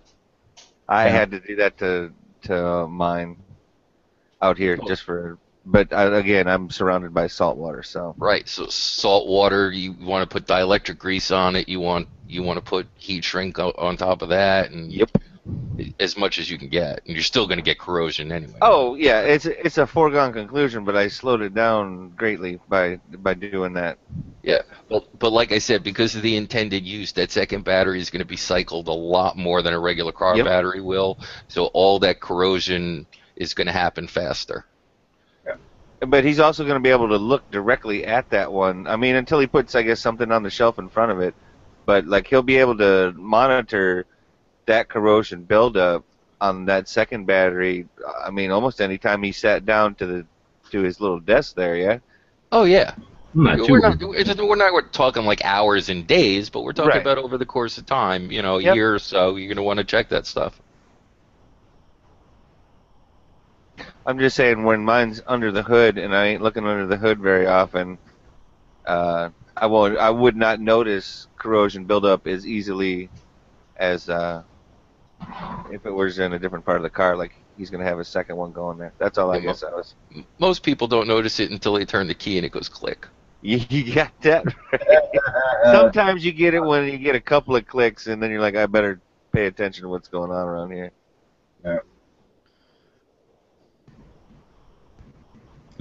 [0.88, 1.12] I Yeah.
[1.12, 2.12] had to do that to
[2.43, 3.38] to mine
[4.41, 4.88] out here Oh.
[4.88, 5.38] just for.
[5.64, 8.49] But I, again, I'm surrounded by salt water, so Right.
[8.49, 11.70] So salt water, you want to put dielectric grease on it.
[11.70, 15.12] You want you want to put heat shrink o- on top of that, and Yep.
[15.99, 17.01] As much as you can get.
[17.05, 18.57] And you're still going to get corrosion anyway.
[18.61, 23.33] Oh yeah, it's it's a foregone conclusion, but I slowed it down greatly by by
[23.33, 23.97] doing that.
[24.43, 24.61] Yeah.
[24.89, 28.19] But but like I said, because of the intended use, that second battery is going
[28.19, 30.45] to be cycled a lot more than a regular car Yep.
[30.45, 31.17] battery will.
[31.47, 34.65] So all that corrosion is going to happen faster.
[35.45, 35.55] Yeah.
[36.01, 38.85] But he's also going to be able to look directly at that one.
[38.87, 41.33] I mean, until he puts, I guess, something on the shelf in front of it.
[41.85, 44.05] But like he'll be able to monitor
[44.72, 46.05] that corrosion buildup
[46.41, 47.88] on that second battery.
[48.26, 50.28] I mean, almost any time he sat down to the
[50.72, 51.76] to his little desk there.
[51.78, 51.99] Yeah.
[52.51, 52.95] Oh yeah.
[53.36, 54.01] I'm not We're not, worried.
[54.01, 57.01] it's- we're not talking like hours and days, but we're talking Right.
[57.01, 58.32] about over the course of time.
[58.32, 58.76] You know, a Yep.
[58.76, 60.61] year or so, you're going to want to check that stuff.
[64.05, 67.19] I'm just saying when mine's under the hood and I ain't looking under the hood
[67.19, 67.99] very often,
[68.88, 69.97] uh, I won't.
[69.97, 73.11] I would not notice corrosion buildup as easily
[73.78, 74.43] as uh,
[75.72, 77.15] if it was in a different part of the car.
[77.15, 78.93] Like he's gonna have a second one going there.
[78.97, 79.93] That's all I Yeah, guess I was.
[80.39, 83.07] Most people don't notice it until they turn the key and it goes click.
[83.41, 85.03] You, you got that right.
[85.72, 88.55] Sometimes you get it when you get a couple of clicks and then you're like,
[88.55, 89.01] I better
[89.34, 90.91] pay attention to what's going on around here.
[91.63, 91.80] Can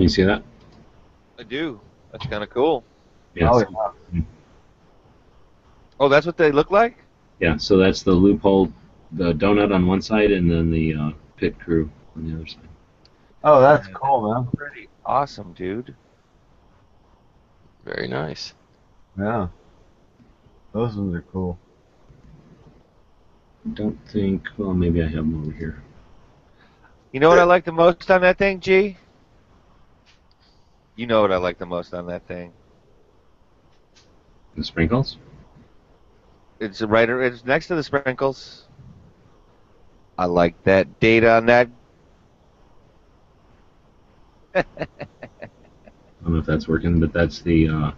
[0.04, 0.42] you see that?
[1.38, 1.80] I do.
[2.12, 2.84] That's kind of cool.
[2.86, 2.90] Oh,
[3.34, 3.50] yeah.
[3.50, 3.94] Oh, so-
[5.98, 6.96] Oh, that's what they look like.
[7.40, 7.58] yeah.
[7.58, 8.72] So that's the loophole,
[9.12, 12.68] the donut on one side, and then the uh, pit crew on the other side.
[13.44, 14.48] oh, that's cool, man.
[14.56, 15.94] Pretty awesome, dude.
[17.84, 18.54] Very nice.
[19.18, 19.48] Yeah,
[20.72, 21.58] those ones are cool.
[23.66, 24.48] I don't think.
[24.56, 25.82] Well, maybe I have them over here.
[27.12, 28.96] You know what I like the most on that thing, G?
[30.94, 32.52] You know what I like the most on that thing?
[34.56, 35.16] The sprinkles.
[36.60, 37.08] It's right.
[37.08, 38.66] It's next to the sprinkles.
[40.20, 41.70] I like that data on that.
[44.54, 44.64] I
[46.22, 47.68] don't know if that's working, but that's the.
[47.68, 47.90] Uh,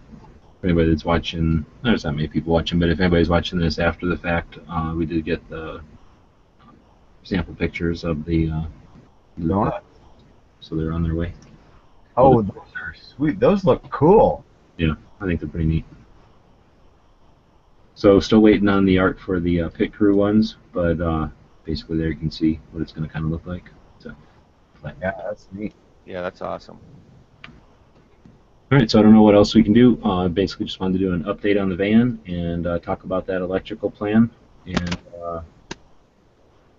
[0.61, 4.05] for anybody that's watching, there's not many people watching, but if anybody's watching this after
[4.05, 5.81] the fact, uh, we did get the
[7.23, 8.49] sample pictures of the.
[8.49, 8.63] Uh,
[9.37, 9.81] Donut?
[10.61, 11.33] So they're on their way.
[12.15, 13.37] Oh, those are sweet.
[13.37, 14.45] Those look cool.
[14.77, 15.85] Yeah, I think they're pretty neat.
[17.95, 21.27] So still waiting on the art for the uh, pit crew ones, but uh,
[21.65, 23.69] basically there you can see what it's going to kind of look like.
[23.99, 24.13] So,
[24.83, 25.73] Yeah, that's neat.
[26.05, 26.77] Yeah, that's awesome.
[27.45, 30.01] all right, so I don't know what else we can do.
[30.03, 33.25] Uh, basically, just wanted to do an update on the van and uh, talk about
[33.27, 34.29] that electrical plan.
[34.65, 35.41] And uh,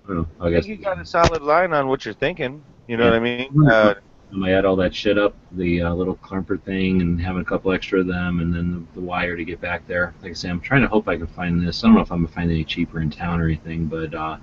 [0.05, 0.27] I don't know.
[0.41, 2.63] I I guess think you got a solid line on what you're thinking.
[2.89, 3.69] You know what I mean?
[3.71, 3.95] Uh,
[4.43, 7.73] I add all that shit up, the uh, little clumper thing, and having a couple
[7.73, 10.15] extra of them, and then the, the wire to get back there.
[10.23, 11.83] Like I say, I'm trying to hope I can find this.
[11.83, 14.39] I don't know if I'm gonna find any cheaper in town or anything, but uh,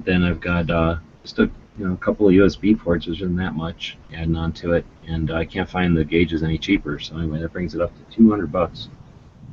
[0.00, 3.36] then I've got uh, just a you know a couple of USB ports, which isn't
[3.36, 6.98] that much, adding on to it, and I can't find the gauges any cheaper.
[6.98, 8.88] So anyway, that brings it up to 200 bucks.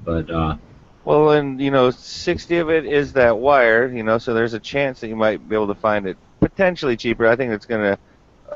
[0.04, 0.58] But uh,
[1.06, 3.88] well, and you know, 60 of it is that wire.
[3.88, 6.98] You know, so there's a chance that you might be able to find it potentially
[6.98, 7.28] cheaper.
[7.28, 7.98] I think it's gonna.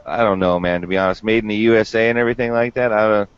[0.06, 0.82] I don't know, man.
[0.82, 2.92] To be honest, made in the USA and everything like that.
[2.92, 3.30] I don't.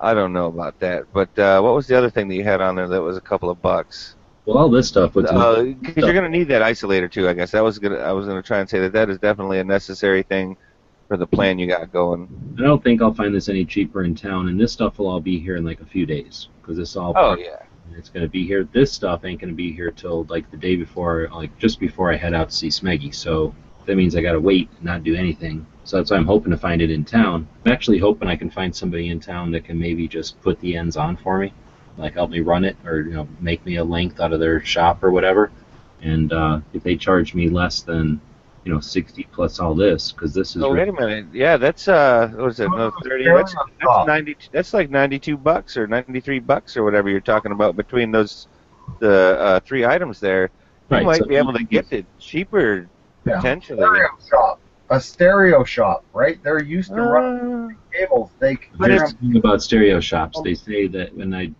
[0.00, 1.12] I don't know about that.
[1.12, 3.20] But uh, what was the other thing that you had on there that was a
[3.20, 4.16] couple of bucks?
[4.46, 5.14] Well, all this stuff.
[5.14, 5.62] Because uh,
[5.96, 7.28] you're gonna need that isolator too.
[7.28, 7.96] I guess that was gonna.
[7.96, 10.56] I was gonna try and say that that is definitely a necessary thing
[11.08, 12.28] for the plan you got going.
[12.58, 15.20] I don't think I'll find this any cheaper in town, and this stuff will all
[15.20, 17.12] be here in like a few days because this all.
[17.16, 17.62] Oh yeah.
[17.96, 18.66] It's going to be here.
[18.72, 22.12] This stuff ain't going to be here till like the day before, like just before
[22.12, 23.14] I head out to see Smeggy.
[23.14, 23.54] So
[23.86, 25.64] that means I got to wait and not do anything.
[25.84, 27.46] So that's why I'm hoping to find it in town.
[27.64, 30.76] I'm actually hoping I can find somebody in town that can maybe just put the
[30.76, 31.52] ends on for me,
[31.96, 34.64] like help me run it or you know make me a length out of their
[34.64, 35.50] shop or whatever.
[36.02, 38.20] And uh, if they charge me less than
[38.64, 41.26] you know 60 plus all this, because this is Oh wait a minute.
[41.32, 42.68] Yeah, that's uh, what is it?
[42.70, 43.24] No, thirty.
[43.24, 44.36] That's, that's ninety.
[44.52, 48.48] That's like ninety-two bucks or ninety-three bucks or whatever you're talking about between those
[49.00, 50.44] the uh, three items there.
[50.90, 52.86] You Right, might so- be able to get it cheaper
[53.26, 53.36] Yeah.
[53.36, 53.78] potentially.
[53.80, 54.60] Stereo shop.
[54.90, 56.38] A stereo shop, right?
[56.42, 58.30] They're used to running cables.
[58.38, 60.38] They can Here's the thing about stereo shops.
[60.44, 61.50] They say that when I,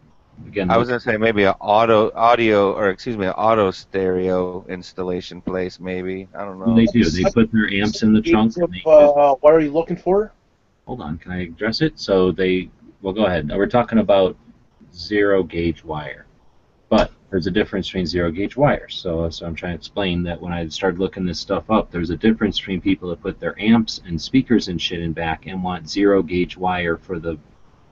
[0.46, 4.64] again, I was gonna say maybe an auto audio or excuse me, an auto stereo
[4.68, 6.28] installation place maybe.
[6.36, 6.74] I don't know.
[6.74, 7.04] they do.
[7.08, 8.56] They put their amps in the trunk.
[8.56, 10.32] And they, Uh, what are you looking for?
[10.86, 11.98] hold on, can I address it?
[11.98, 12.68] So they,
[13.00, 13.48] well, go ahead.
[13.48, 14.36] We're talking about
[14.92, 16.26] zero gauge wire,
[16.90, 18.94] but there's a difference between zero gauge wires.
[18.94, 22.10] So, so I'm trying to explain that when I started looking this stuff up, there's
[22.10, 25.64] a difference between people that put their amps and speakers and shit in back and
[25.64, 27.38] want zero gauge wire for the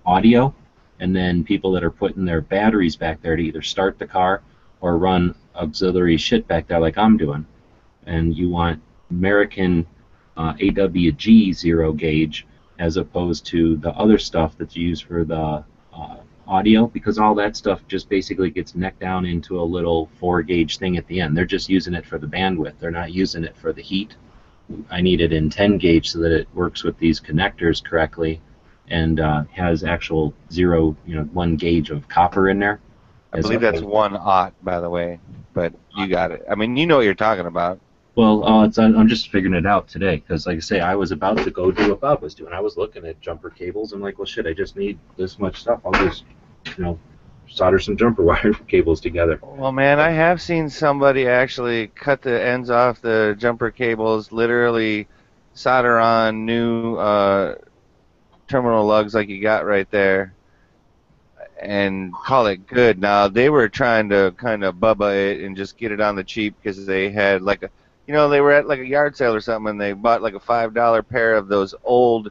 [0.04, 0.54] audio,
[1.02, 4.40] and then people that are putting their batteries back there to either start the car
[4.80, 7.44] or run auxiliary shit back there like I'm doing.
[8.06, 8.80] And you want
[9.10, 9.84] American
[10.36, 12.46] uh, AWG zero gauge
[12.78, 17.56] as opposed to the other stuff that's used for the uh, audio because all that
[17.56, 21.36] stuff just basically gets necked down into a little four gauge thing at the end.
[21.36, 22.78] They're just using it for the bandwidth.
[22.78, 24.14] They're not using it for the heat.
[24.88, 28.40] I need it in 10 gauge so that it works with these connectors correctly
[28.92, 32.78] and uh, has actual zero, you know, one gauge of copper in there.
[33.32, 35.18] I believe that's one aught, by the way.
[35.54, 36.44] But you got it.
[36.50, 37.80] I mean, you know what you're talking about.
[38.14, 41.12] Well, uh, it's, I'm just figuring it out today because, like I say, I was
[41.12, 42.52] about to go do what Bob was doing.
[42.52, 43.94] I was looking at jumper cables.
[43.94, 45.80] I'm like, well, shit, I just need this much stuff.
[45.86, 46.24] I'll just,
[46.76, 46.98] you know,
[47.48, 49.40] solder some jumper wire cables together.
[49.42, 55.08] Well, man, I have seen somebody actually cut the ends off the jumper cables, literally
[55.54, 57.54] solder on new uh,
[58.52, 60.34] terminal lugs like you got right there,
[61.58, 62.98] and call it good.
[63.00, 66.24] Now they were trying to kind of bubba it and just get it on the
[66.24, 67.70] cheap because they had like a,
[68.06, 70.34] you know, they were at like a yard sale or something and they bought like
[70.34, 72.30] a five dollar pair of those old,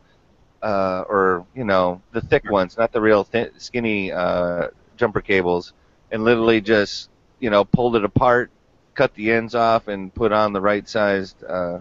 [0.61, 4.67] uh, or you know, the thick ones, not the real thin, skinny uh,
[4.97, 5.73] jumper cables,
[6.11, 7.09] and literally just
[7.39, 8.51] you know pulled it apart,
[8.93, 11.43] cut the ends off, and put on the right sized.
[11.43, 11.79] Uh,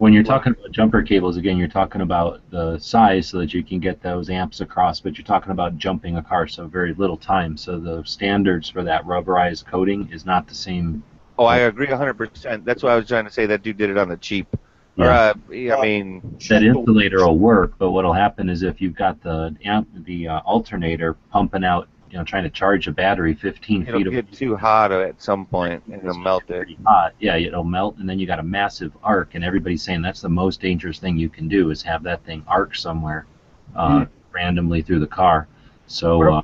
[0.00, 3.62] When you're talking about jumper cables, again, you're talking about the size so that you
[3.62, 7.18] can get those amps across, but you're talking about jumping a car, so very little
[7.18, 7.54] time.
[7.58, 11.02] So the standards for that rubberized coating is not the same.
[11.38, 12.64] oh, I agree 100%.
[12.64, 14.46] That's why I was trying to say that dude did it on the cheap.
[14.96, 15.34] Or Yeah.
[15.70, 19.54] uh, I mean, That insulator will work, but what'll happen is if you've got the
[19.66, 23.98] amp, the uh, alternator pumping out you know trying to charge a battery 15 It'll
[23.98, 26.56] feet of get too hot at some point and it'll melt it.
[26.56, 27.14] pretty hot.
[27.20, 30.28] Yeah, it'll melt, and then you got a massive arc, and everybody's saying that's the
[30.28, 33.26] most dangerous thing you can do is have that thing arc somewhere,
[33.76, 35.46] uh, randomly through the car.
[35.86, 36.42] So What uh,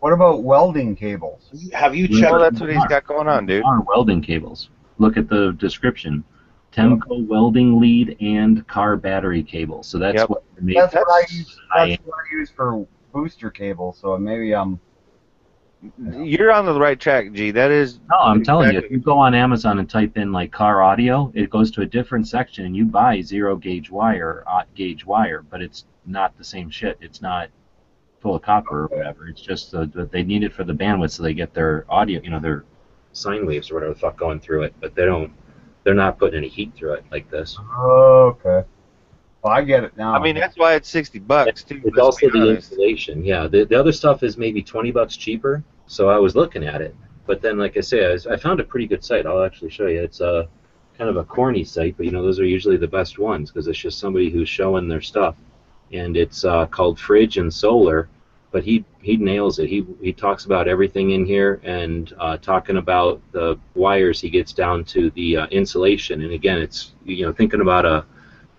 [0.00, 1.50] What about welding cables?
[1.72, 2.32] Have you checked?
[2.32, 3.64] Well, that's what he's got going on, dude.
[3.64, 4.70] are welding cables.
[4.98, 6.24] Look at the description.
[6.72, 9.82] Temco welding lead and car battery cable.
[9.82, 10.28] So that's Yep.
[10.30, 11.58] what made That's what I use.
[11.70, 13.92] high That's what I use for booster cable.
[13.92, 14.78] So maybe um.
[15.98, 17.50] You're on the right track, G.
[17.50, 18.00] That is.
[18.10, 21.30] No, I'm telling you, if you go on Amazon and type in like car audio,
[21.34, 25.42] it goes to a different section and you buy zero gauge wire, aught gauge wire,
[25.42, 26.96] but it's not the same shit.
[27.00, 27.50] It's not
[28.20, 29.28] full of copper or whatever.
[29.28, 32.20] It's just uh, that they need it for the bandwidth so they get their audio,
[32.22, 32.64] you know, their
[33.12, 35.32] sine waves or whatever the fuck going through it, but they don't.
[35.84, 37.56] They're not putting any heat through it like this.
[37.78, 38.64] Okay.
[39.46, 40.12] Well, I get it now.
[40.12, 41.80] I mean, that's why it's sixty bucks too.
[41.84, 42.72] It's also the honest.
[42.72, 43.24] installation.
[43.24, 45.62] Yeah, the, the other stuff is maybe twenty bucks cheaper.
[45.86, 48.58] So I was looking at it, but then, like I say, I, was- I found
[48.58, 49.24] a pretty good site.
[49.24, 50.02] I'll actually show you.
[50.02, 50.48] It's a
[50.98, 53.68] kind of a corny site, but you know those are usually the best ones because
[53.68, 55.36] it's just somebody who's showing their stuff,
[55.92, 58.08] and it's uh, called Fridge and Solar.
[58.50, 59.68] But he he nails it.
[59.68, 64.20] He he talks about everything in here and uh, talking about the wires.
[64.20, 68.04] He gets down to the uh, insulation, and again, it's you know thinking about a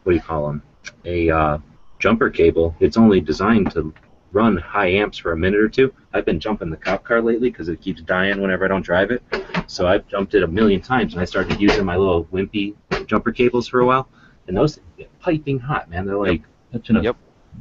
[0.03, 0.63] what do you call them
[1.05, 1.57] a uh,
[1.99, 2.75] jumper cable.
[2.79, 3.93] It's only designed to
[4.31, 5.93] run high amps for a minute or two.
[6.13, 9.11] I've been jumping the cop car lately because it keeps dying whenever I don't drive
[9.11, 9.23] it.
[9.67, 12.75] So I've jumped it a million times, and I started using my little wimpy
[13.05, 14.07] jumper cables for a while,
[14.47, 16.05] and those things get piping hot, man.
[16.05, 17.17] They're like touching a Yep.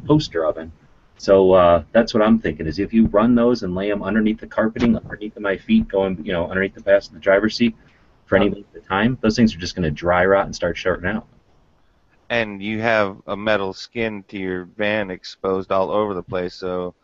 [0.07, 0.73] toaster oven.
[1.19, 4.41] So uh, that's what I'm thinking is if you run those and lay them underneath
[4.41, 7.75] the carpeting, underneath my feet, going you know underneath the pass of the driver's seat
[8.27, 10.77] for any length of time, those things are just going to dry rot and start
[10.77, 11.27] shorting out.
[12.29, 16.95] And you have a metal skin to your van exposed all over the place, so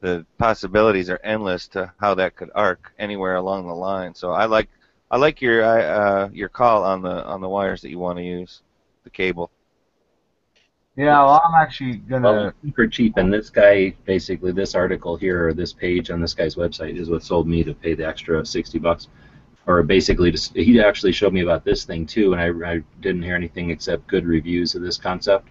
[0.00, 4.14] the possibilities are endless to how that could arc anywhere along the line.
[4.14, 4.68] So I like
[5.10, 8.24] I like your uh, your call on the on the wires that you want to
[8.24, 8.62] use,
[9.04, 9.50] the cable.
[10.96, 12.52] yeah, well, I'm actually gonna.
[12.64, 16.56] super cheap, and this guy basically this article here or this page on this guy's
[16.56, 19.08] website is what sold me to pay the extra sixty bucks,
[19.68, 23.22] or basically just, he actually showed me about this thing too, and I, I didn't
[23.22, 25.46] hear anything except good reviews of this concept.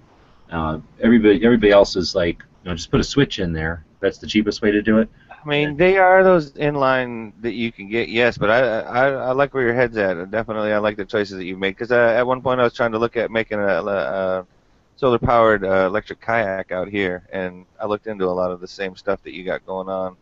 [0.51, 3.85] Uh, everybody everybody else is like, you know, just put a switch in there.
[3.99, 5.09] That's the cheapest way to do it.
[5.29, 9.31] I mean, they are those inline that you can get, yes, but I I, I
[9.33, 10.31] like where your head's at.
[10.31, 12.73] Definitely, I like the choices that you've made because uh, at one point I was
[12.73, 14.47] trying to look at making a, a,
[14.95, 18.67] solar powered uh, electric kayak out here, and I looked into a lot of the
[18.67, 20.17] same stuff that you got going on.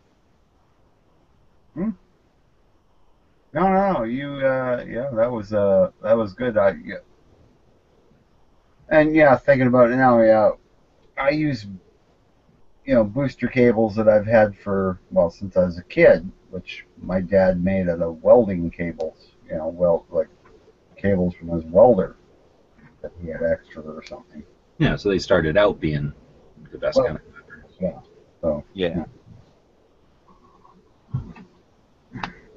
[3.56, 4.02] No, no, no.
[4.04, 6.58] You, uh, yeah, that was, uh, that was good.
[6.58, 6.96] I, yeah.
[8.90, 10.50] And yeah, thinking about it now, yeah,
[11.16, 11.66] I use,
[12.84, 16.84] you know, booster cables that I've had for well since I was a kid, which
[17.00, 19.30] my dad made out of welding cables.
[19.48, 20.28] You know, well, like
[20.96, 22.16] cables from his welder
[23.00, 24.44] that he had extra or something.
[24.78, 26.12] Yeah, so they started out being
[26.70, 27.22] the best Well, kind of.
[27.80, 28.00] Yeah.
[28.42, 29.04] So Yeah.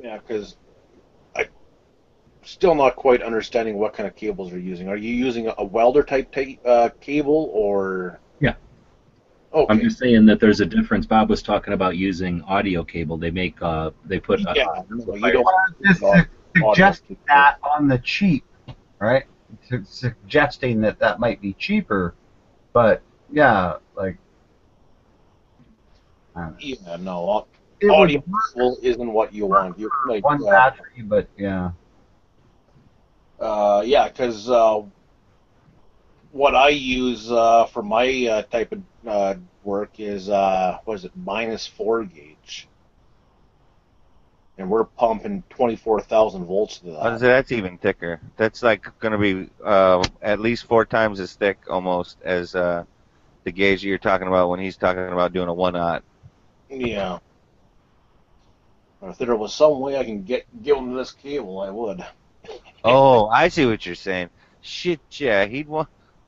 [0.02, 0.69] Yeah, because I
[2.44, 4.88] still not quite understanding what kind of cables you're using.
[4.90, 8.20] Are you using a welder type ta- uh, cable or?
[8.40, 8.56] Yeah.
[9.54, 9.74] Okay.
[9.74, 11.06] I'm just saying that there's a difference.
[11.06, 13.18] Bob was talking about using audio cable.
[13.18, 14.66] They make uh, they put uh, yeah.
[15.06, 15.48] So you don't.
[15.84, 16.26] just su-
[16.56, 18.46] suggesting that on the cheap,
[19.00, 19.26] right?
[19.68, 22.14] Su- suggesting that that might be cheaper,
[22.74, 24.18] but yeah, like.
[26.36, 26.58] I don't know.
[26.60, 27.48] Yeah, no.
[27.82, 28.22] It Audio
[28.54, 29.80] cable isn't what you want.
[29.80, 31.72] You like one uh, battery, but yeah.
[33.40, 34.82] Uh, yeah, because uh,
[36.32, 41.06] what I use uh, for my uh, type of uh, work is uh, what is
[41.06, 42.68] it, minus four gauge,
[44.58, 47.20] and we're pumping twenty four thousand volts to I was gonna that.
[47.20, 48.20] say, that's even thicker.
[48.38, 52.84] That's like going to be uh, at least four times as thick almost as uh,
[53.46, 56.04] the gauge that you're talking about when he's talking about doing a one aught.
[56.70, 57.20] Yeah.
[59.02, 62.06] If there was some way I can get give them this cable, I would.
[62.84, 64.30] Oh, I see what you're saying.
[64.62, 65.90] Shit, yeah, he'd want.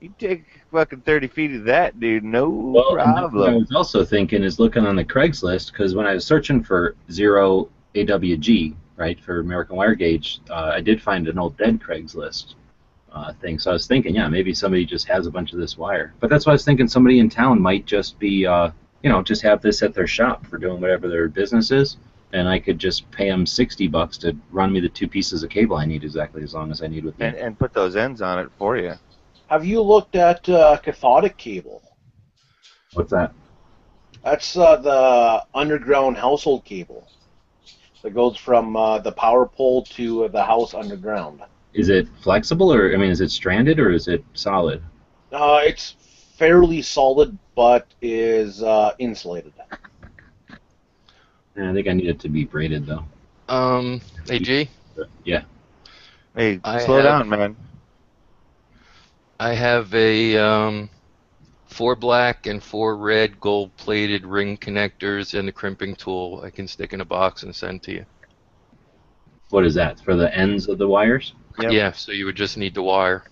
[0.00, 2.24] he'd take fucking thirty feet of that, dude.
[2.24, 6.14] No Well, what I was also thinking is looking on the Craigslist because when I
[6.14, 11.38] was searching for zero AWG, right, for American Wire Gauge, uh, I did find an
[11.38, 12.54] old dead Craigslist
[13.12, 13.58] uh, thing.
[13.58, 16.12] So I was thinking, yeah, maybe somebody just has a bunch of this wire.
[16.20, 18.70] But that's why I was thinking somebody in town might just be, uh,
[19.02, 21.96] you know, just have this at their shop for doing whatever their business is.
[22.32, 25.50] And I could just pay them 60 bucks to run me the two pieces of
[25.50, 27.40] cable I need exactly as long as I need with And me.
[27.40, 28.94] and put those ends on it for you.
[29.48, 31.82] Have you looked at uh, cathodic cable?
[32.94, 33.32] What's that?
[34.24, 37.08] That's uh, the underground household cable
[38.02, 41.42] that goes from uh, the power pole to uh, the house underground.
[41.74, 44.82] Is it flexible, or I mean, is it stranded, or is it solid?
[45.30, 45.94] Uh, it's
[46.36, 49.52] fairly solid, but is uh, insulated.
[51.56, 53.04] Yeah, I think I need it to be braided though.
[53.48, 54.68] Um, hey G,
[55.24, 55.42] Yeah.
[56.34, 57.56] Hey, I slow have- down, man.
[59.38, 60.88] I have a um,
[61.66, 66.40] four black and four red gold-plated ring connectors and a crimping tool.
[66.42, 68.06] I can stick in a box and send to you.
[69.50, 71.34] What is that for the ends of the wires?
[71.60, 71.70] Yep.
[71.72, 73.24] Yeah, so you would just need to wire.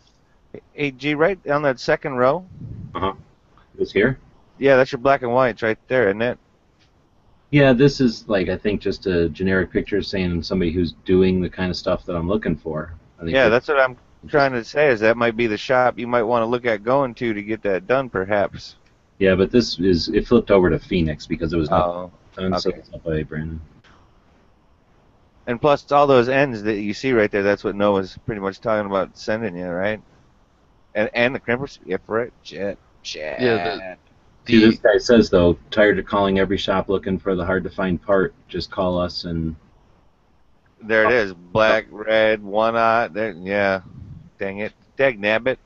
[0.73, 2.47] Hey, G, right on that second row.
[2.95, 3.13] Uh huh.
[3.75, 4.19] This here?
[4.59, 6.39] Yeah, that's your black and whites right there, isn't it?
[7.55, 11.49] Yeah, this is like I think just a generic picture saying somebody who's doing the
[11.49, 12.93] kind of stuff that I'm looking for.
[13.21, 13.97] I think Yeah, that's what I'm
[14.27, 14.89] trying to say.
[14.89, 17.43] Is that might be the shop you might want to look at going to to
[17.45, 18.75] get that done, perhaps.
[19.21, 22.59] Yeah, but this is it flipped over to Phoenix because it was not Oh, done,
[22.59, 22.81] so okay.
[22.81, 23.61] it's up by Brandon.
[25.47, 27.45] and plus all those ends that you see right there.
[27.45, 30.03] That's what Noah's pretty much talking about sending you, right?
[30.95, 31.79] And and the crimpers.
[31.85, 32.79] yeah, for it, Jet.
[33.03, 33.41] Jet.
[33.41, 33.95] Yeah,
[34.47, 37.65] See, The, this guy says though, tired of calling every shop looking for the hard
[37.65, 38.35] to find part.
[38.49, 39.57] Just call us and
[40.83, 41.33] There it is.
[41.33, 43.09] Black, red, one eye.
[43.09, 43.33] There.
[43.33, 43.81] Yeah.
[44.39, 44.73] Dang it.
[44.97, 45.57] Dag nabbit.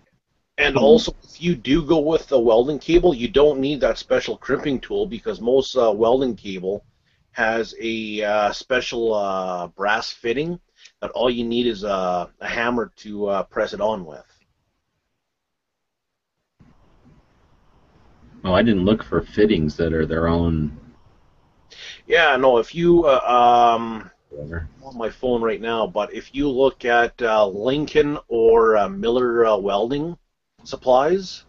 [0.59, 4.37] And also, if you do go with the welding cable, you don't need that special
[4.37, 6.85] crimping tool because most uh, welding cable
[7.31, 10.59] has a uh, special uh, brass fitting
[11.01, 14.25] that all you need is a, a hammer to uh, press it on with.
[18.45, 20.79] Oh, I didn't look for fittings that are their own.
[22.07, 24.69] Yeah, no, if you, uh, um, Whatever.
[24.79, 28.89] I'm on my phone right now, but if you look at uh, Lincoln or uh,
[28.89, 30.17] Miller uh, Welding
[30.65, 31.45] Supplies,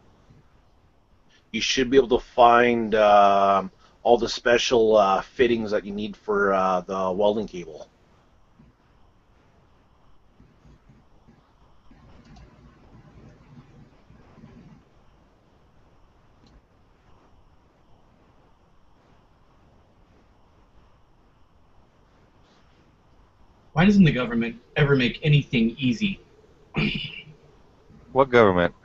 [1.52, 3.72] you should be able to find um
[4.04, 7.88] all the special uh, fittings that you need for uh, the welding cable.
[23.80, 26.20] Why doesn't the government ever make anything easy?
[28.12, 28.76] What government?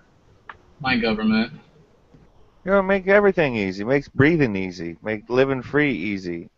[0.78, 1.52] My government.
[2.64, 3.82] You know, make everything easy.
[3.82, 4.96] Makes breathing easy.
[5.02, 6.48] Make living free easy.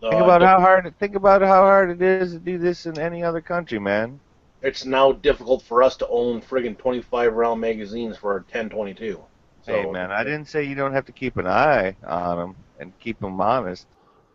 [0.00, 0.94] Uh, Think about how hard.
[1.00, 4.20] Think about how hard it is to do this in any other country, man.
[4.62, 9.20] it's now difficult for us to own friggin' 25 round magazines for a 1022.
[9.62, 12.56] So, hey, man, I didn't say you don't have to keep an eye on them
[12.78, 13.88] and keep them honest.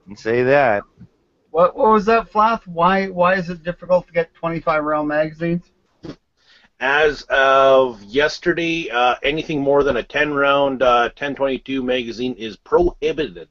[0.06, 0.84] And say that.
[1.54, 2.66] What what was that, Flath?
[2.66, 5.70] Why why is it difficult to get 25 round magazines?
[6.80, 13.50] As of yesterday, uh, anything more than a 10 round uh, 1022 magazine is prohibited.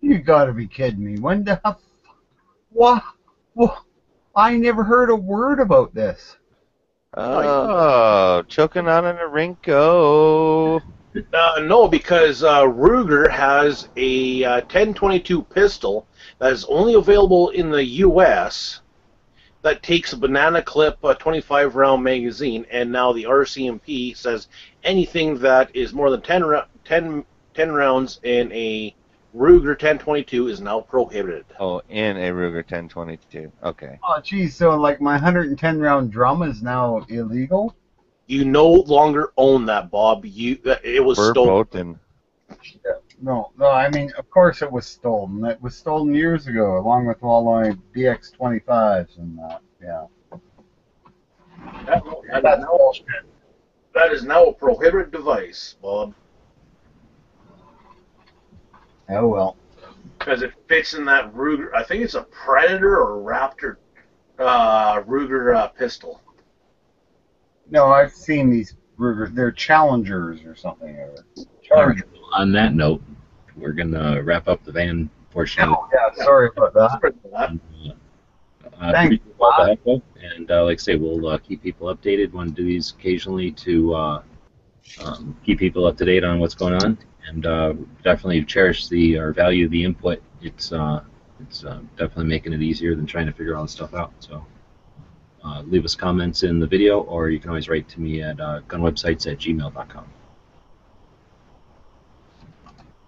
[0.00, 1.18] You gotta be kidding me.
[1.20, 1.82] When the f-
[2.70, 3.04] what?
[3.52, 3.82] what?
[4.34, 6.38] I never heard a word about this.
[7.12, 10.80] Oh, choking on an Arinco.
[11.32, 16.06] Uh, no, because uh, Ruger has a uh, 1022 pistol
[16.38, 18.80] that is only available in the U.S.
[19.62, 24.48] that takes a banana clip a 25 round magazine, and now the RCMP says
[24.84, 28.94] anything that is more than 10, rou- 10, 10 rounds in a
[29.34, 31.44] Ruger 1022 is now prohibited.
[31.58, 33.52] Oh, in a Ruger 1022.
[33.62, 33.98] Okay.
[34.02, 34.56] Oh, geez.
[34.56, 37.74] So like my 110 round drum is now illegal.
[38.30, 40.24] You no longer own that, Bob.
[40.24, 41.48] You uh, it was We're stolen.
[41.64, 41.98] boating.
[43.20, 43.66] No, no.
[43.66, 45.44] I mean, of course it was stolen.
[45.46, 49.60] It was stolen years ago, along with all my BX25s and that.
[49.82, 50.06] Yeah.
[51.86, 52.90] That, that is now,
[53.94, 56.14] that is now a prohibited device, Bob,
[59.08, 59.56] Oh well.
[60.20, 61.74] because it fits in that Ruger.
[61.74, 63.76] I think it's a Predator or Raptor
[64.38, 66.20] uh, Ruger uh, pistol.
[67.70, 69.34] No, I've seen these Ruger.
[69.34, 70.94] They're Challengers or something.
[70.96, 71.14] Or
[71.74, 72.02] All right.
[72.32, 73.02] On that note,
[73.56, 75.64] we're gonna wrap up the van portion.
[75.68, 76.24] Oh, yeah.
[76.24, 77.00] Sorry about that.
[77.00, 77.50] Sorry for that.
[78.80, 80.02] Uh, Thanks, appreciate all the help, though.
[80.22, 82.32] and uh, like I say, we'll uh, keep people updated.
[82.32, 84.22] Want to do these occasionally to uh,
[85.04, 89.18] um, keep people up to date on what's going on, and uh, definitely cherish the
[89.18, 90.22] or value the input.
[90.40, 91.02] It's uh,
[91.40, 94.12] it's uh, definitely making it easier than trying to figure all this stuff out.
[94.20, 94.44] So.
[95.42, 98.38] Uh, leave us comments in the video, or you can always write to me at
[98.40, 100.04] uh, gunwebsites at gmail.com.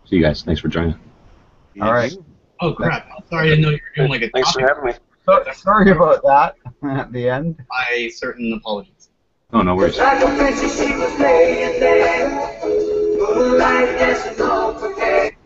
[0.07, 0.43] See you guys.
[0.43, 0.99] Thanks for joining.
[1.81, 2.13] All right.
[2.61, 3.09] Oh crap!
[3.29, 4.31] Sorry, I didn't know you were doing like a.
[4.31, 4.93] Thanks for having me.
[5.27, 6.57] So, sorry about that
[6.99, 7.63] at the end.
[7.71, 9.11] I certain apologies.
[9.53, 9.99] Oh, no worries.
[9.99, 12.31] Like a princess, she was laying there.
[13.19, 15.37] moonlight dancing on parquet.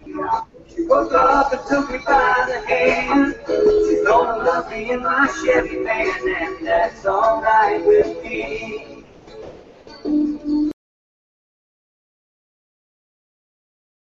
[0.89, 3.35] Woke up and took me by the hand.
[3.47, 9.05] She's gonna love me in my Chevy van, and that's alright with me.